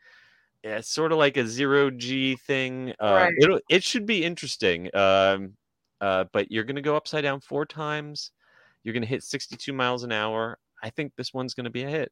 [0.63, 2.93] it's sort of like a zero G thing.
[2.99, 3.33] Uh, Right.
[3.37, 4.89] it'll, it should be interesting.
[4.95, 5.57] Um,
[5.99, 8.31] uh, but you're going to go upside down four times.
[8.83, 10.59] You're going to hit 62 miles an hour.
[10.83, 12.11] I think this one's going to be a hit.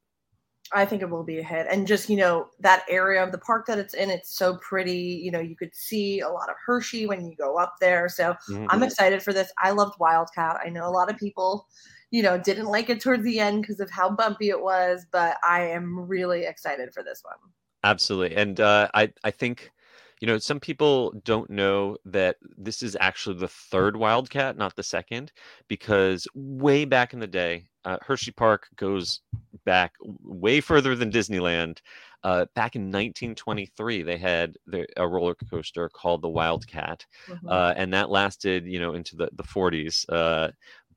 [0.71, 1.65] I think it will be a hit.
[1.67, 5.19] And just, you know, that area of the park that it's in, it's so pretty.
[5.23, 8.07] You know, you could see a lot of Hershey when you go up there.
[8.07, 8.35] So
[8.67, 8.83] I'm Mhm.
[8.83, 9.51] excited for this.
[9.57, 10.57] I loved Wildcat.
[10.63, 11.67] I know a lot of people,
[12.11, 15.37] you know, didn't like it towards the end because of how bumpy it was, but
[15.43, 17.37] I am really excited for this one.
[17.83, 18.35] Absolutely.
[18.35, 19.71] And uh, I, I think,
[20.19, 24.83] you know, some people don't know that this is actually the third Wildcat, not the
[24.83, 25.31] second,
[25.67, 29.21] because way back in the day, uh, Hersheypark goes
[29.65, 31.79] back way further than Disneyland.
[32.23, 37.49] Uh, back in 1923, they had the, a roller coaster called the Wildcat, Mhm.
[37.49, 40.05] uh, and that lasted, you know, into the, the 40s.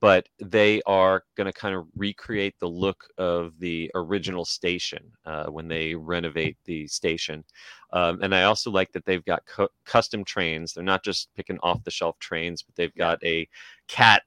[0.03, 5.47] But they are going to kind of recreate the look of the original station uh,
[5.47, 7.45] when they renovate the station.
[7.93, 10.75] Um, and I also like that they've got cu- custom trains.
[10.75, 13.49] They're not just picking off the shelf trains, but they've got a
[13.87, 14.25] cat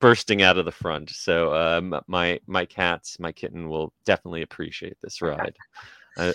[0.00, 1.10] bursting out of the front.
[1.10, 5.56] So um, my my cats, my kitten will definitely appreciate this ride.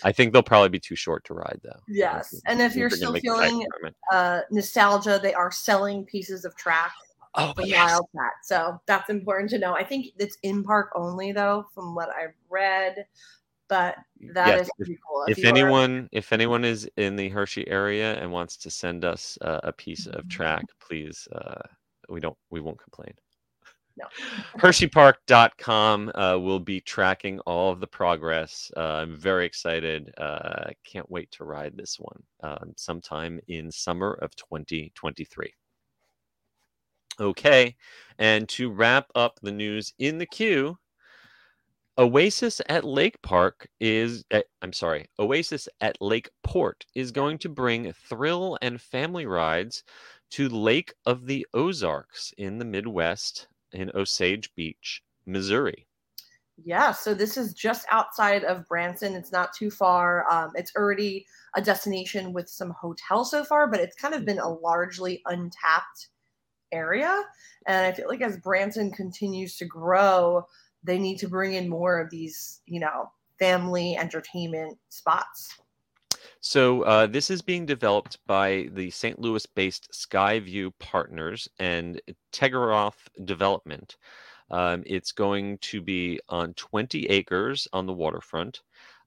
[0.03, 1.79] I think they'll probably be too short to ride though.
[1.89, 2.41] Yes.
[2.45, 3.67] And if you're still make a tight feeling
[4.11, 6.93] uh, nostalgia, they are selling pieces of track
[7.35, 7.91] oh for yes.
[7.91, 8.33] Wildcat.
[8.43, 9.73] So that's important to know.
[9.73, 13.05] I think it's in park only though, from what I've read.
[13.69, 13.95] But
[14.33, 15.25] that is Yes, if- pretty cool.
[15.27, 19.37] if are- anyone if anyone is in the hershey area and wants to send us
[19.41, 21.61] uh, a piece of track please uh,
[22.09, 23.13] we don't we won't complain
[23.97, 24.05] No.
[24.59, 31.09] hersheypark.com uh, will be tracking all of the progress uh, i'm very excited uh, can't
[31.09, 35.51] wait to ride this one um, sometime in summer of 2023
[37.19, 37.75] okay
[38.19, 40.77] and to wrap up the news in the queue
[41.95, 47.49] Oasis at Lake Park is, uh, I'm sorry, Oasis at Lake Port is going to
[47.49, 49.83] bring thrill and family rides
[50.31, 55.85] to Lake of the Ozarks in the Midwest in Osage Beach, Missouri.
[56.63, 59.13] Yeah, so this is just outside of Branson.
[59.13, 60.31] It's not too far.
[60.31, 64.39] Um, it's already a destination with some hotels so far, but it's kind of been
[64.39, 66.09] a largely untapped
[66.73, 67.21] area.
[67.67, 70.45] And I feel like as Branson continues to grow,
[70.83, 75.57] they need to bring in more of these, you know, family entertainment spots.
[76.41, 79.17] So uh, this is being developed by the St.
[79.17, 82.01] Louis-based Skyview Partners and
[82.33, 83.95] Tegeroth Development.
[84.51, 88.61] Um, it's going to be on 20 acres on the waterfront,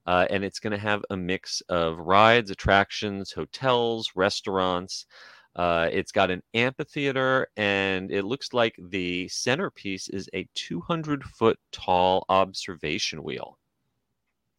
[0.07, 5.05] uh, and it's going to have a mix of rides, attractions, hotels, restaurants.
[5.57, 11.59] Uh, it's got an amphitheater, and it looks like the centerpiece is a 200 foot
[11.71, 13.57] tall observation wheel.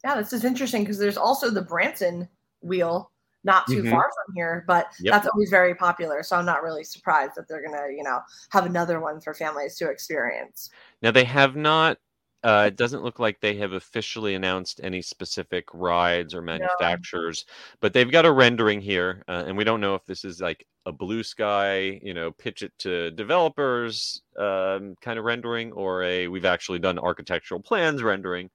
[0.05, 2.29] Yeah, this is interesting because there's also the Branson
[2.63, 3.11] wheel
[3.45, 3.91] not too Mhm.
[3.91, 5.13] far from here, but Yep.
[5.13, 6.23] that's always very popular.
[6.23, 9.77] So I'm not really surprised that they're gonna, you know, have another one for families
[9.79, 10.71] to experience.
[11.03, 11.99] Now they have not.
[12.45, 17.45] Uh, it doesn't look like they have officially announced any specific rides or manufacturers,
[17.81, 20.65] but they've got a rendering here, uh, and we don't know if this is like
[20.87, 26.29] a blue sky, you know, pitch it to developers um, kind of rendering, or a
[26.29, 28.49] we've actually done architectural plans rendering.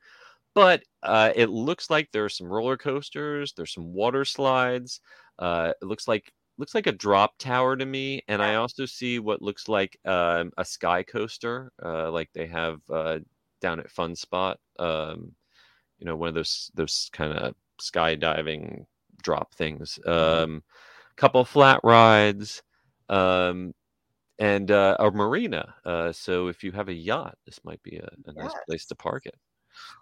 [0.55, 5.01] But uh, it looks like there are some roller coasters, there's some water slides.
[5.39, 9.19] Uh, it looks like looks like a drop tower to me, and I also see
[9.19, 13.19] what looks like um, a sky coaster, uh, like they have uh,
[13.63, 14.59] down at Fun Spot.
[14.77, 15.31] Um,
[15.97, 18.85] you know, one of those those kind of skydiving
[19.23, 19.97] drop things.
[20.05, 20.61] Um,
[21.15, 22.61] couple flat rides,
[23.09, 23.73] um,
[24.37, 25.73] and uh, a marina.
[25.85, 28.95] Uh, so if you have a yacht, this might be a, a nice place to
[28.95, 29.35] park it.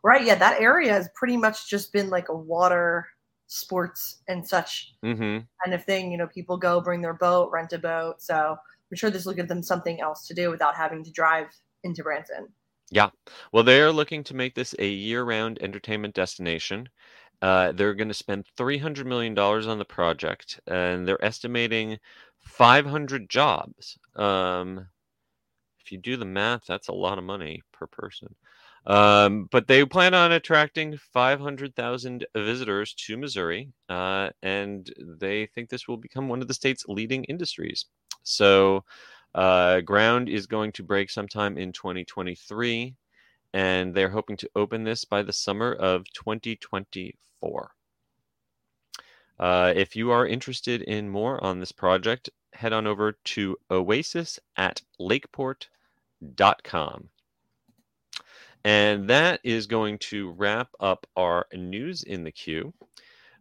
[0.03, 0.25] Right.
[0.25, 3.07] Yeah, that area has pretty much just been like a water
[3.47, 6.11] sports and such hmm kind of thing.
[6.11, 8.21] You know, people go bring their boat, rent a boat.
[8.21, 11.47] So I'm sure this will give them something else to do without having to drive
[11.83, 12.47] into Branson.
[12.91, 13.09] Yeah.
[13.53, 16.89] Well, they are looking to make this a year-round entertainment destination.
[17.41, 21.99] Uh, they're going to spend $300 million on the project, and they're estimating
[22.39, 23.97] 500 jobs.
[24.15, 24.87] Um,
[25.81, 28.35] if you do the math, that's a lot of money per person.
[28.85, 35.87] Um, but they plan on attracting 500,000 visitors to Missouri, uh, and they think this
[35.87, 37.85] will become one of the state's leading industries.
[38.23, 38.83] So,
[39.33, 42.95] uh, ground is going to break sometime in 2023,
[43.53, 47.71] and they're hoping to open this by the summer of 2024.
[49.39, 54.39] Uh, if you are interested in more on this project, head on over to oasis
[54.57, 57.09] at lakeport.com.
[58.63, 62.73] And that is going to wrap up our news in the queue.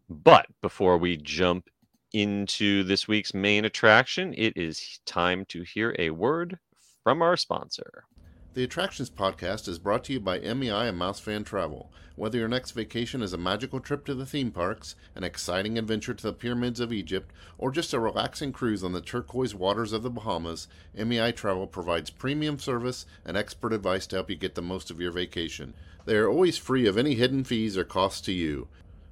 [0.09, 1.70] But before we jump
[2.13, 6.59] into this week's main attraction, it is time to hear a word
[7.03, 8.05] from our sponsor.
[8.53, 11.93] The Attractions Podcast is brought to you by MEI and Mouse Fan Travel.
[12.17, 16.15] Whether your next vacation is a magical trip to the theme parks, an exciting adventure
[16.15, 20.03] to the pyramids of Egypt, or just a relaxing cruise on the turquoise waters of
[20.03, 24.63] the Bahamas, MEI Travel provides premium service and expert advice to help you get the
[24.63, 25.73] most of your vacation.
[26.05, 28.67] They are always free of any hidden fees or costs to you.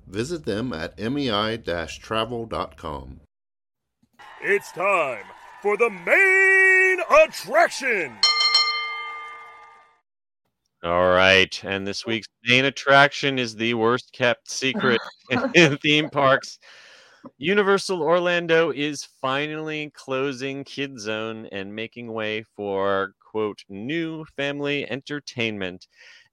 [0.08, 3.20] Visit them at mei-travel.com.
[4.40, 5.24] It's time
[5.62, 8.16] for the main attraction.
[10.84, 11.64] All right.
[11.64, 15.00] And this week's main attraction is the worst kept secret
[15.54, 16.58] in theme parks.
[17.36, 25.88] Universal Orlando is finally closing Kid Zone and making way for, quote, new family entertainment.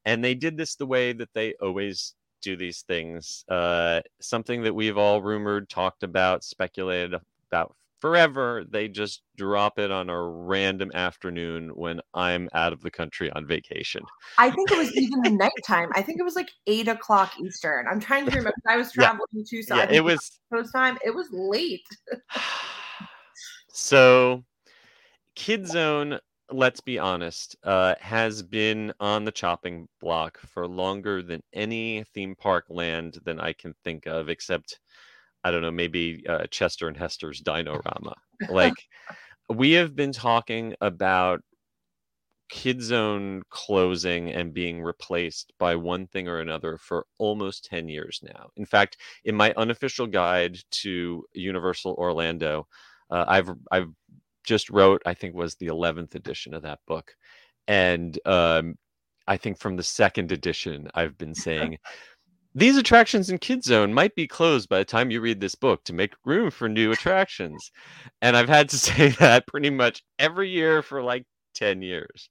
[0.06, 3.44] And they did this the way that they always do these things.
[3.50, 7.16] Uh, something that we've all rumored, talked about, speculated
[7.50, 8.64] about forever.
[8.70, 13.48] They just drop it on a random afternoon when I'm out of the country on
[13.48, 14.04] vacation.
[14.38, 15.30] I think it was even the
[15.68, 15.90] nighttime.
[15.96, 17.88] I think it was like eight o'clock Eastern.
[17.88, 18.54] I'm trying to remember.
[18.68, 19.06] I was Yeah.
[19.06, 19.78] traveling to Tucson.
[19.78, 20.98] Yeah, it was post time.
[21.04, 21.86] It was late.
[23.72, 24.44] so
[25.36, 26.20] Kid Zone,
[26.52, 32.36] let's be honest, uh, has been on the chopping block for longer than any theme
[32.36, 34.80] park land than I can think of, except
[35.44, 38.14] I don't know, maybe uh, Chester and Hester's Dinorama.
[38.50, 38.74] Like
[39.50, 41.42] we have been talking about
[42.50, 48.20] Kid Zone closing and being replaced by one thing or another for almost 10 years
[48.22, 48.50] now.
[48.58, 52.68] In fact, in my unofficial guide to Universal Orlando,
[53.10, 53.90] uh, I've I've
[54.46, 57.16] just wrote I think was the 11th edition of that book.
[57.68, 58.76] And um,
[59.28, 61.78] I think from the second edition I've been saying
[62.58, 65.84] these attractions in Kid Zone might be closed by the time you read this book
[65.84, 67.70] to make room for new attractions.
[68.22, 71.26] And I've had to say that pretty much every year for like
[71.56, 72.30] 10 years.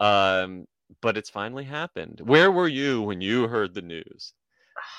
[0.00, 0.64] Um,
[1.02, 2.22] but it's finally happened.
[2.24, 4.32] Where were you when you heard the news?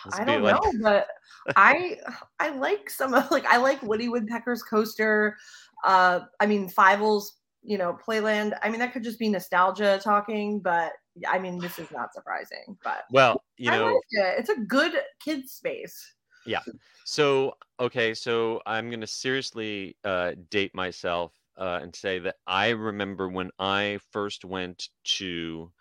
[0.05, 1.07] This I don't like- know, but
[1.55, 1.97] I
[2.39, 5.37] I like some of like I like Woody Woodpecker's coaster.
[5.83, 8.57] Uh, I mean Fievel's, you know, Playland.
[8.61, 10.93] I mean that could just be nostalgia talking, but
[11.27, 12.77] I mean this is not surprising.
[12.83, 14.39] But Well, you I know, like it.
[14.39, 16.13] It's a good kids space.
[16.45, 16.61] Yeah.
[17.05, 23.29] So okay, so I'm gonna seriously uh, date myself uh, and say that I remember
[23.29, 25.71] when I first went to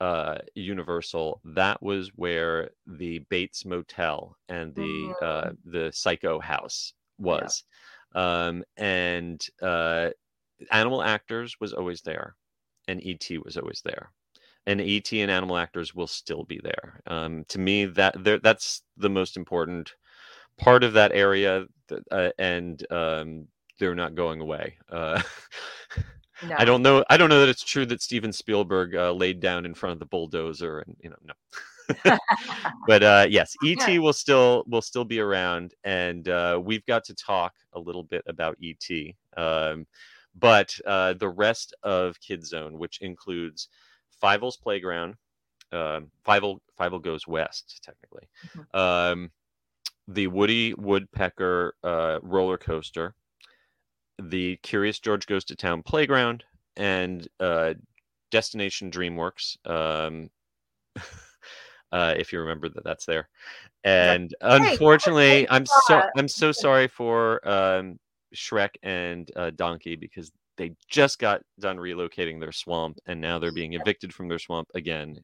[0.00, 7.62] uh, Universal, that was where the Bates Motel and the uh, the Psycho House was,
[8.14, 10.10] um, and uh,
[10.70, 12.36] Animal Actors was always there,
[12.88, 14.10] and ET was always there.
[14.66, 17.00] And ET and Animal Actors will still be there.
[17.06, 19.94] Um, to me, that there- that's the most important
[20.58, 21.66] part of that area
[22.10, 23.46] uh, and um,
[23.78, 25.20] they're not going away uh,
[26.48, 26.56] No.
[26.58, 29.64] i don't know i don't know that it's true that steven spielberg uh, laid down
[29.64, 31.34] in front of the bulldozer and you know no
[32.86, 33.98] but uh, yes et Yeah.
[33.98, 38.22] will still will still be around and uh, we've got to talk a little bit
[38.26, 39.86] about et um,
[40.34, 43.68] but uh, the rest of kid zone which includes
[44.22, 45.14] Fievel's playground
[45.72, 48.28] um, Fievel, Fievel goes west technically
[48.74, 49.30] um,
[50.08, 53.14] the Woody Woodpecker uh, roller coaster,
[54.20, 56.44] the Curious George Goes to Town playground,
[56.76, 57.74] and uh,
[58.30, 59.56] Destination DreamWorks.
[59.68, 60.30] Um,
[61.92, 63.28] uh, if you remember that, that's there.
[63.84, 66.02] And unfortunately, I'm so.
[66.16, 67.98] I'm so sorry for um,
[68.34, 73.52] Shrek and uh, Donkey because they just got done relocating their swamp, and now they're
[73.52, 75.16] being evicted from their swamp again.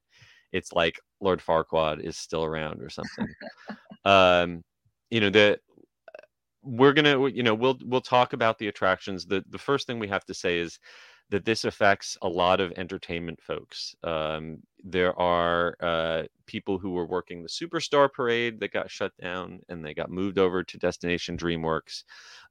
[0.53, 3.27] It's like Lord Farquaad is still around or something
[4.05, 4.63] um
[5.11, 5.59] you know the
[6.63, 10.09] we're gonna you know we'll we'll talk about the attractions the the first thing we
[10.09, 10.79] have to say is
[11.31, 13.95] that this affects a lot of entertainment folks.
[14.05, 19.61] Um there are uh people who were working the superstar parade that got shut down
[19.69, 22.05] and they got moved over to destination dreamworks.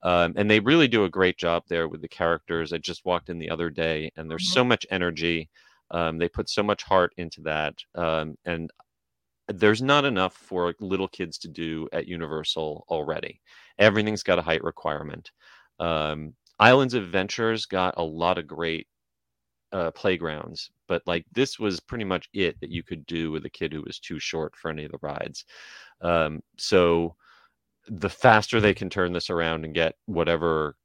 [0.03, 2.71] Um, and they really do a great job there with the characters.
[2.71, 5.49] I just walked in the other day and there's so much energy.
[5.91, 7.75] Um, they put so much heart into that.
[7.95, 8.69] Um, and
[9.47, 13.41] there's not enough for little kids to do at Universal already.
[13.79, 15.31] Everything's got a height requirement.
[15.79, 18.87] Um, Islands of Adventures got a lot of great
[19.73, 23.49] uh, playgrounds, but like this was pretty much it that you could do with a
[23.49, 25.45] kid who was too short for any of the rides.
[26.01, 27.15] Um, so
[27.87, 30.77] the faster they can turn this around and get whatever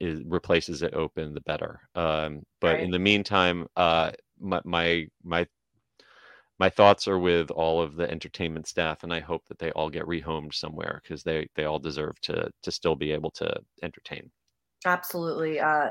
[0.00, 1.80] is replaces it open, the better.
[1.94, 2.84] Um, but Right.
[2.84, 5.46] in the meantime, uh, my my my
[6.58, 9.90] my thoughts are with all of the entertainment staff, and I hope that they all
[9.90, 14.30] get rehomed somewhere because they they all deserve to to still be able to entertain.
[14.84, 15.60] Absolutely.
[15.60, 15.90] Uh,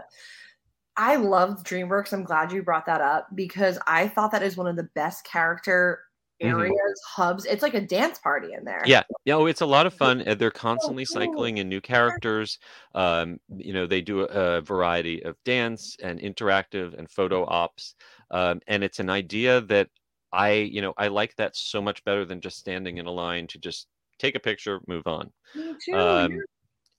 [0.97, 2.11] I love DreamWorks.
[2.11, 5.23] I'm glad you brought that up because I thought that is one of the best
[5.23, 6.01] character
[6.41, 6.49] Mhm.
[6.49, 7.45] areas, hubs.
[7.45, 8.81] It's like a dance party in there.
[8.85, 10.23] Yeah, yeah, oh, it's a lot of fun.
[10.37, 12.59] They're constantly cycling in new characters.
[12.93, 17.95] Um, you know, they do a, a variety of dance and interactive and photo ops.
[18.31, 19.89] Um, and it's an idea that
[20.31, 23.47] I, you know, I like that so much better than just standing in a line
[23.47, 23.87] to just
[24.19, 25.31] take a picture, move on.
[25.55, 25.93] Me too.
[25.93, 26.43] Um.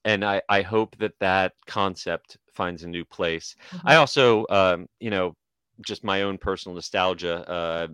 [0.05, 3.55] And I, I hope that that concept finds a new place.
[3.71, 3.81] Mhm.
[3.85, 5.35] I also, um, you know,
[5.85, 7.47] just my own personal nostalgia.
[7.49, 7.87] Uh,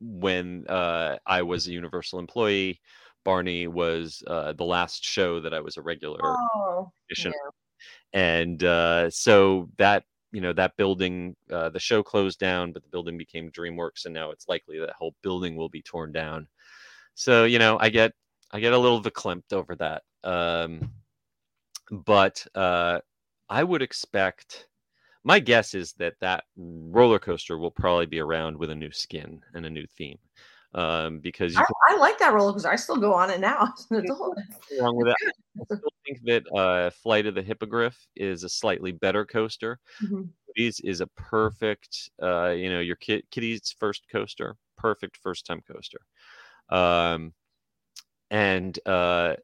[0.00, 2.80] when uh, I was a Universal employee,
[3.24, 7.32] Barney was uh, the last show that I was a regular Oh, yeah.
[8.12, 12.88] and uh, so that you know that building, uh, the show closed down, but the
[12.88, 16.46] building became DreamWorks, and now it's likely that whole building will be torn down.
[17.14, 18.12] So you know, I get
[18.52, 20.02] I get a little verklempt over that.
[20.24, 20.90] Um,
[21.90, 23.00] but uh,
[23.48, 24.66] I would expect.
[25.22, 29.42] My guess is that that roller coaster will probably be around with a new skin
[29.52, 30.18] and a new theme,
[30.74, 32.70] um, because I, can I like that roller coaster.
[32.70, 33.72] I still go on it now.
[33.78, 34.38] as an adult.
[34.80, 35.32] wrong with that.
[35.60, 39.78] I still think that uh, Flight of the Hippogriff is a slightly better coaster.
[40.02, 40.30] Mhm.
[40.46, 45.62] Woody's is a perfect, uh, you know, your kid, Kitty's first coaster, perfect first time
[45.70, 46.00] coaster.
[46.70, 47.34] Um,
[48.30, 49.34] and uh,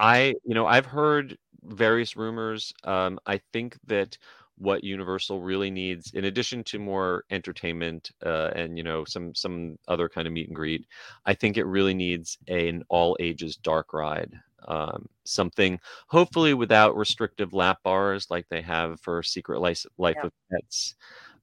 [0.00, 2.72] I, you know, I've heard various rumors.
[2.84, 4.18] Um, I think that
[4.56, 9.78] what Universal really needs, in addition to more entertainment uh, and you know some some
[9.88, 10.86] other kind of meet and greet,
[11.26, 14.34] I think it really needs an all ages dark ride.
[14.68, 20.24] Um, something hopefully without restrictive lap bars like they have for Secret Life, Life Yeah.
[20.24, 20.96] of Pets.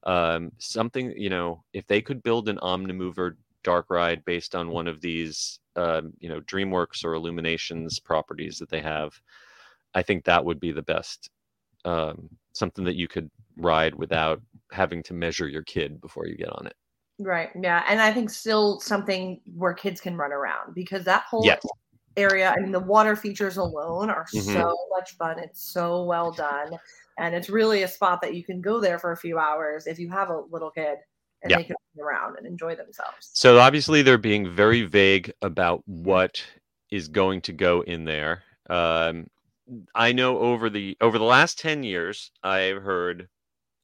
[0.04, 4.88] Um, something you know, if they could build an Omnimover dark ride based on one
[4.88, 9.20] of these, um, you know, DreamWorks or Illuminations properties that they have,
[9.94, 11.30] I think that would be the best.
[11.84, 14.42] Um, something that you could ride without
[14.72, 16.76] having to measure your kid before you get on it.
[17.20, 17.50] Right.
[17.60, 17.84] Yeah.
[17.88, 21.66] And I think still something where kids can run around because that whole Yes.
[22.16, 24.70] area, I mean, the water features alone are Mhm.
[24.70, 25.38] so much fun.
[25.40, 26.78] It's so well done.
[27.18, 29.98] And it's really a spot that you can go there for a few hours if
[29.98, 30.98] you have a little kid
[31.42, 31.58] and Yeah.
[31.58, 33.30] they can run around and enjoy themselves.
[33.32, 36.44] So obviously they're being very vague about what
[36.90, 38.42] is going to go in there.
[38.68, 39.28] Um,
[39.94, 43.28] I know over the over the last ten years, I've heard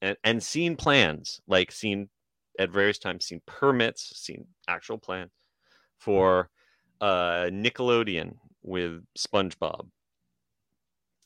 [0.01, 2.09] and, and seen plans, like seen
[2.57, 5.31] at various times, seen permits, seen actual plans
[5.99, 6.49] for
[7.01, 9.87] uh, Nickelodeon with SpongeBob.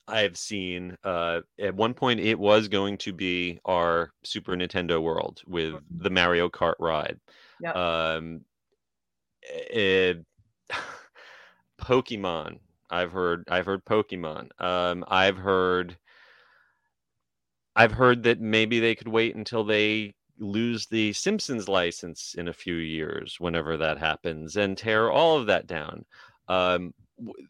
[0.09, 5.41] I've seen uh, at one point it was going to be our Super Nintendo World
[5.47, 7.19] with the Mario Kart ride.
[7.61, 7.75] Yep.
[7.75, 8.41] Um,
[9.41, 10.25] it,
[11.81, 12.59] Pokemon.
[12.89, 13.43] I've heard.
[13.49, 14.49] I've heard Pokemon.
[14.59, 15.97] Um, I've heard.
[17.75, 22.53] I've heard that maybe they could wait until they lose the Simpsons license in a
[22.53, 26.05] few years, whenever that happens, and tear all of that down.
[26.47, 26.93] Um,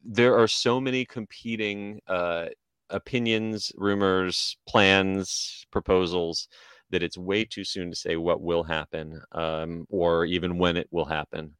[0.03, 2.47] there are so many competing uh,
[2.89, 6.47] opinions, rumors, plans, proposals
[6.89, 10.88] that it's way too soon to say what will happen um, or even when it
[10.91, 11.55] will happen.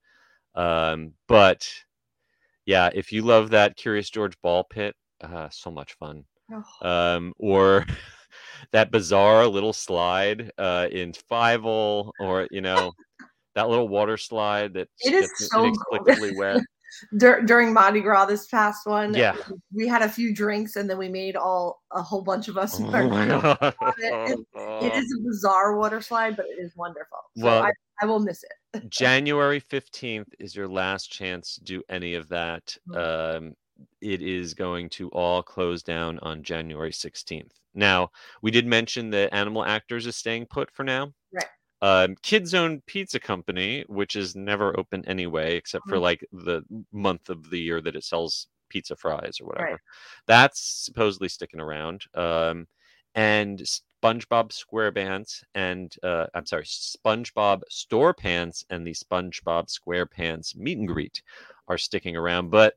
[0.56, 1.70] Um, but
[2.66, 6.26] yeah, if you love that Curious George ball pit, uh, so much fun.
[6.52, 7.86] Oh, Um, or
[8.72, 12.92] that bizarre little slide uh, in Fievel, or you know
[13.56, 16.62] that little water slide that It is gets so inexplicably wet.
[17.18, 19.36] Dur- during Mardi Gras this past one, Yeah.
[19.74, 22.80] we had a few drinks and then we made all a whole bunch of us.
[22.80, 23.58] Oh my god!
[23.98, 27.20] It- It is a bizarre water slide, but it is wonderful.
[27.38, 27.72] So Well- I,
[28.02, 28.90] I will miss it.
[28.90, 32.76] January 15th is your last chance to do any of that.
[32.90, 33.38] Mm.
[33.38, 33.56] Um,
[34.02, 37.52] it is going to all close down on January 16th.
[37.74, 38.10] Now,
[38.42, 41.14] we did mention that Animal Actors is staying put for now.
[41.34, 41.46] Right.
[41.82, 46.02] Um, Kid Zone Pizza Company, which is never open anyway, except for Mhm.
[46.02, 49.70] like the month of the year that it sells pizza fries or whatever.
[49.72, 49.80] Right.
[50.28, 52.06] That's supposedly sticking around.
[52.14, 52.68] Um,
[53.16, 53.60] and
[54.04, 60.88] SpongeBob SquarePants and uh, I'm sorry, SpongeBob Store Pants and the SpongeBob SquarePants meet and
[60.88, 61.22] greet
[61.68, 62.76] are sticking around, but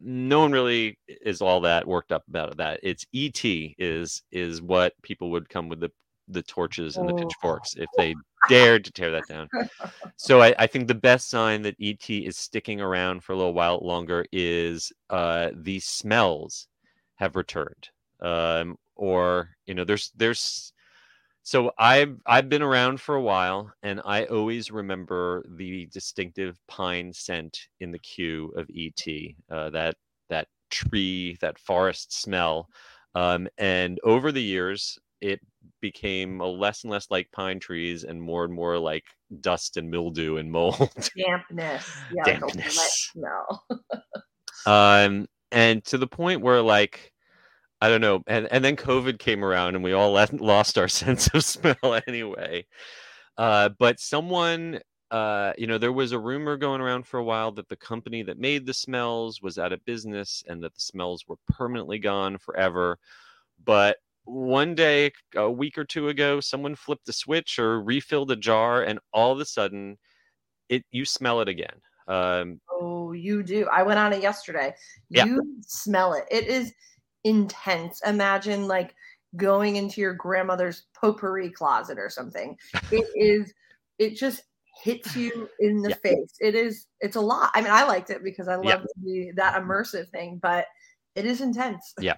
[0.00, 2.80] no one really is all that worked up about that.
[2.82, 5.92] It's ET is is what people would come with the
[6.28, 7.16] the torches and the Oh.
[7.16, 8.16] pitchforks if they
[8.48, 9.50] dared to tear that down.
[10.16, 13.54] So I, I think the best sign that ET is sticking around for a little
[13.54, 16.68] while longer is uh, the smells
[17.16, 17.90] have returned.
[18.20, 20.72] Um, or you know there's there's
[21.42, 27.12] so I've I've been around for a while, and I always remember the distinctive pine
[27.12, 29.02] scent in the queue of ET.
[29.50, 29.96] Uh, that
[30.30, 32.70] that tree, that forest smell,
[33.14, 35.40] um, and over the years, it
[35.80, 39.04] became a less and less like pine trees, and more and more like
[39.40, 40.76] dust and mildew and mold.
[41.16, 41.90] Dampness.
[42.12, 42.54] Yeah, Dampness.
[42.54, 43.64] Like a wet smell.
[44.66, 47.12] um, and to the point where like
[47.80, 48.22] I don't know.
[48.26, 52.00] And and then COVID came around and we all le- lost our sense of smell
[52.06, 52.66] anyway.
[53.36, 57.52] Uh, but someone, uh, you know, there was a rumor going around for a while
[57.52, 61.24] that the company that made the smells was out of business and that the smells
[61.26, 62.98] were permanently gone forever.
[63.64, 68.36] But one day, a week or two ago, someone flipped the switch or refilled a
[68.36, 69.98] jar, and all of a sudden,
[70.68, 71.80] it you smell it again.
[72.08, 73.68] Um, Oh, you do.
[73.72, 74.74] I went on it yesterday.
[75.10, 75.24] Yeah.
[75.26, 76.24] You smell it.
[76.30, 76.72] It is
[77.24, 78.00] intense.
[78.06, 78.94] Imagine like
[79.36, 82.56] going into your grandmother's potpourri closet or something.
[82.90, 83.52] It is,
[83.98, 84.42] it just
[84.82, 85.96] hits you in the Yeah.
[85.96, 86.34] face.
[86.40, 87.50] It is, it's a lot.
[87.54, 88.76] I mean, I liked it because I Yeah.
[88.76, 90.66] love the, that immersive thing, but
[91.14, 91.94] it is intense.
[92.02, 92.16] Yeah.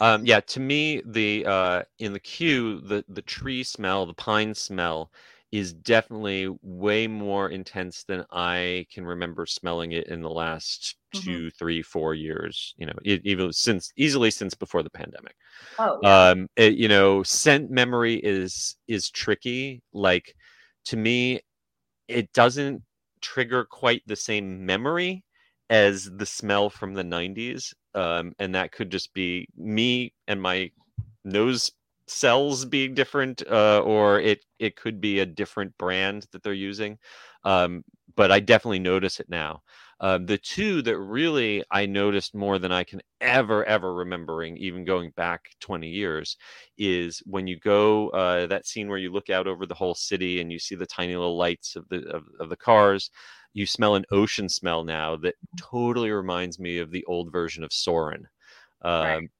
[0.00, 4.54] um yeah to me the uh in the queue the the tree smell the pine
[4.54, 5.12] smell
[5.52, 11.22] is definitely way more intense than i can remember smelling it in the last Mhm.
[11.22, 15.36] two three four years you know even since easily since before the pandemic
[15.78, 16.30] Oh, yeah.
[16.30, 20.34] um it- you know scent memory is is tricky like
[20.86, 21.40] to me
[22.08, 22.82] it doesn't
[23.20, 25.24] trigger quite the same memory
[25.72, 30.70] as the smell from the 90s um and that could just be me and my
[31.24, 31.70] nose
[32.06, 36.98] cells being different uh or it it could be a different brand that they're using
[37.44, 37.82] um
[38.16, 39.62] but i definitely notice it now
[40.00, 44.84] um, the two that really I noticed more than I can ever, ever remembering, even
[44.84, 46.36] going back 20 years,
[46.76, 50.40] is when you go uh, that scene where you look out over the whole city
[50.40, 53.10] and you see the tiny little lights of the of, of the cars.
[53.54, 57.72] You smell an ocean smell now that totally reminds me of the old version of
[57.72, 58.26] Soarin'.
[58.82, 59.30] Um, Right.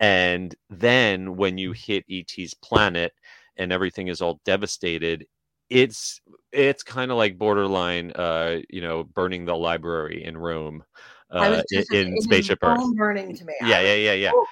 [0.00, 3.12] And then when you hit ET's planet
[3.56, 5.26] and everything is all devastated,
[5.70, 6.20] it's
[6.50, 10.84] it's kind of like borderline uh you know burning the library in rome
[11.30, 13.54] uh in, in spaceship earth burning to me.
[13.62, 14.46] yeah yeah yeah yeah Oh.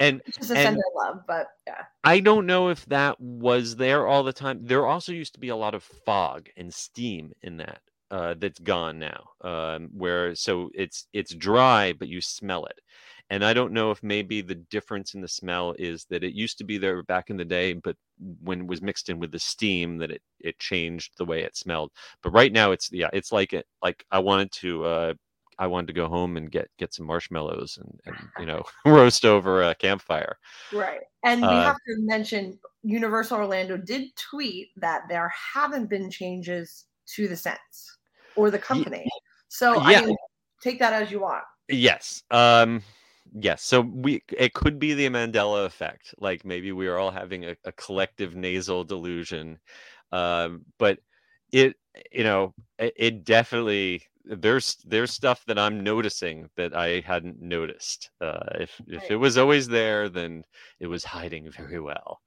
[0.00, 1.84] and just a and- love, but yeah.
[2.02, 5.50] i don't know if that was there all the time there also used to be
[5.50, 7.80] a lot of fog and steam in that
[8.14, 12.78] uh that's gone now um where so it's it's dry but you smell it.
[13.30, 16.58] And i don't know if maybe the difference in the smell is that it used
[16.58, 17.96] to be there back in the day but
[18.42, 21.56] when it was mixed in with the steam that it it changed the way it
[21.56, 21.90] smelled.
[22.22, 25.14] But right now it's yeah it's like it like i wanted to uh
[25.58, 29.24] i wanted to go home and get get some marshmallows and, and you know roast
[29.24, 30.36] over a campfire.
[30.72, 31.00] Right.
[31.22, 36.86] And we Uh, have to mention Universal Orlando did tweet that there haven't been changes
[37.14, 37.93] to the scents
[38.36, 39.08] or the company.
[39.48, 40.00] So yeah.
[40.00, 40.16] I mean,
[40.62, 41.44] take that as you want.
[41.68, 42.22] Yes.
[42.30, 42.82] Um
[43.38, 43.62] yes.
[43.62, 46.14] So we it could be the Mandela effect.
[46.18, 49.58] Like maybe we are all having a, a collective nasal delusion.
[50.12, 50.98] Um but
[51.52, 51.76] it
[52.10, 58.10] you know it, it definitely there's there's stuff that I'm noticing that I hadn't noticed.
[58.20, 59.10] Uh if if Right.
[59.12, 60.44] it was always there then
[60.80, 62.20] it was hiding very well.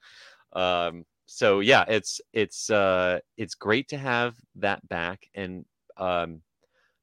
[0.53, 5.65] Um so yeah, it's it's uh it's great to have that back and
[5.99, 6.41] um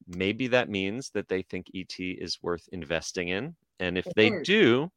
[0.06, 3.54] maybe that means that they think ET is worth investing in.
[3.80, 4.90] And if they do,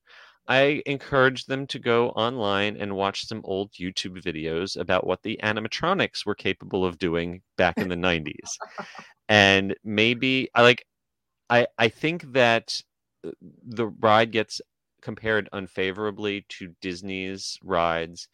[0.48, 5.40] I encourage them to go online and watch some old YouTube videos about what the
[5.44, 8.58] animatronics were capable of doing back in the 90s.
[9.30, 10.86] And maybe I like
[11.50, 12.82] I I think that
[13.26, 14.62] uh, the ride gets
[15.02, 18.30] compared unfavorably to Disney's rides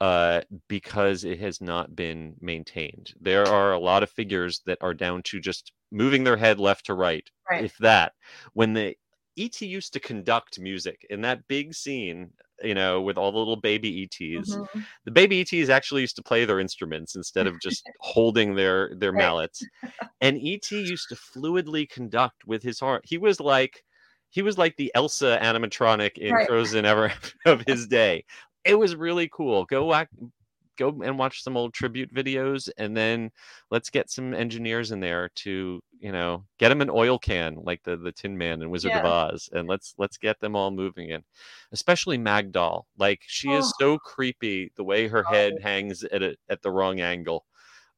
[0.00, 3.12] uh, because it has not been maintained.
[3.20, 6.86] There are a lot of figures that are down to just moving their head left
[6.86, 7.64] to right, Right.
[7.64, 8.12] if that.
[8.54, 8.96] When the
[9.36, 12.30] ET used to conduct music in that big scene,
[12.62, 14.86] you know, with all the little baby ETs, Mhm.
[15.04, 19.12] the baby ETs actually used to play their instruments instead of just holding their their
[19.12, 19.12] Right.
[19.12, 19.68] mallets.
[20.20, 23.04] And ET used to fluidly conduct with his heart.
[23.06, 23.84] He was like
[24.30, 26.48] he was like the Elsa animatronic in Right.
[26.48, 27.12] Frozen ever
[27.46, 28.24] of his day.
[28.64, 29.64] It was really cool.
[29.66, 30.06] Go wa-
[30.76, 33.30] go and watch some old tribute videos and then
[33.70, 37.80] let's get some engineers in there to, you know, get them an oil can like
[37.84, 41.10] the the Tin Man and Wizard of Oz and let's let's get them all moving
[41.10, 41.22] in.
[41.72, 43.72] Especially Magdol, Like she is Oh.
[43.78, 47.44] so creepy the way her head hangs at a, at the wrong angle.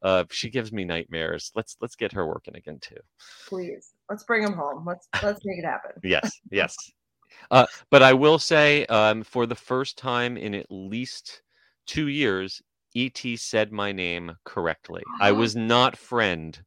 [0.02, 1.50] Uh, she gives me nightmares.
[1.54, 3.00] Let's let's get her working again too.
[3.48, 3.94] Please.
[4.10, 4.84] Let's bring him home.
[4.86, 5.92] Let's let's make it happen.
[6.02, 6.76] Yes, yes,
[7.50, 11.42] Uh, but I will say, um, for the first time in at least
[11.86, 12.62] two years,
[12.94, 15.02] ET said my name correctly.
[15.20, 16.58] I was not friend.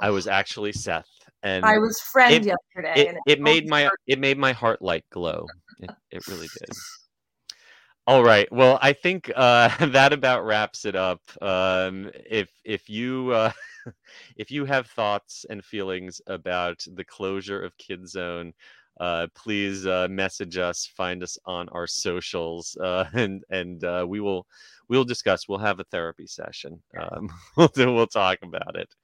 [0.00, 1.08] I was actually Seth,
[1.42, 3.02] and I was friend it- yesterday.
[3.02, 4.00] it, and it made my hurt.
[4.06, 5.48] it made my heart light glow.
[5.80, 6.70] It, it really did.
[8.06, 8.46] All right.
[8.52, 11.22] Well, I think uh, that about wraps it up.
[11.40, 13.52] Um, if if you uh,
[14.36, 18.52] if you have thoughts and feelings about the closure of Kid Zone,
[19.00, 20.86] uh, please uh, message us.
[20.96, 24.46] Find us on our socials, uh, and and uh, we will
[24.88, 25.48] we'll discuss.
[25.48, 26.82] We'll have a therapy session.
[26.98, 28.94] Um, we'll we'll talk about it.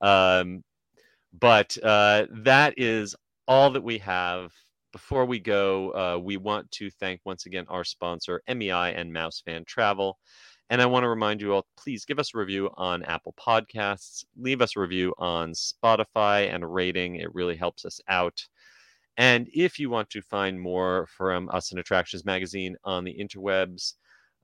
[0.00, 0.64] Um,
[1.38, 3.14] but uh, that is
[3.46, 4.52] all that we have.
[4.92, 9.40] Before we go, uh, we want to thank once again our sponsor, MEI and Mouse
[9.44, 10.18] Fan Travel.
[10.68, 14.24] And I want to remind you all please give us a review on Apple Podcasts,
[14.36, 17.16] leave us a review on Spotify and a rating.
[17.16, 18.40] It really helps us out.
[19.20, 23.92] And if you want to find more from us in Attractions Magazine on the interwebs,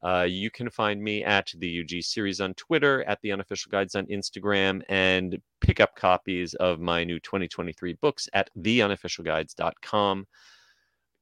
[0.03, 3.95] uh, you can find me at the UG series on Twitter, at the unofficial guides
[3.95, 10.27] on Instagram, and pick up copies of my new 2023 books at theunofficialguides.com.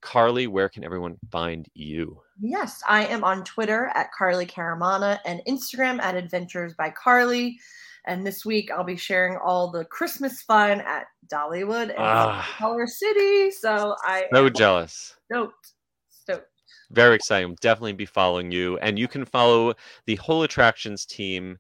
[0.01, 2.21] Carly, where can everyone find you?
[2.41, 7.61] Yes, I am on Twitter at Carly Caramanna and Instagram at Adventures by Carly.
[8.07, 12.55] And this week I'll be sharing all the Christmas fun at Dollywood and Ah.
[12.59, 13.51] Color City.
[13.51, 15.17] So I So jealous.
[15.31, 15.73] stoked.
[16.11, 16.49] Stoked.
[16.91, 17.51] Very exciting.
[17.51, 18.77] I'll definitely be following you.
[18.79, 19.75] And you can follow
[20.07, 21.59] the whole attractions team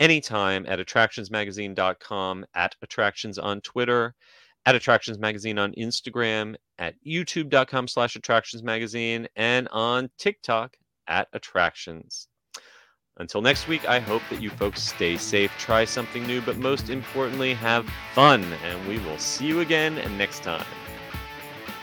[0.00, 4.14] anytime at attractionsmagazine.com, at attractions on Twitter,
[4.66, 10.76] at attractions magazine on Instagram, at youtube.com slash attractions magazine, and on TikTok
[11.06, 12.26] at attractions.
[13.18, 16.90] Until next week, I hope that you folks stay safe, try something new, but most
[16.90, 18.42] importantly, have fun.
[18.64, 20.66] And we will see you again next time.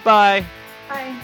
[0.03, 0.45] Bye.
[0.89, 1.15] Bye.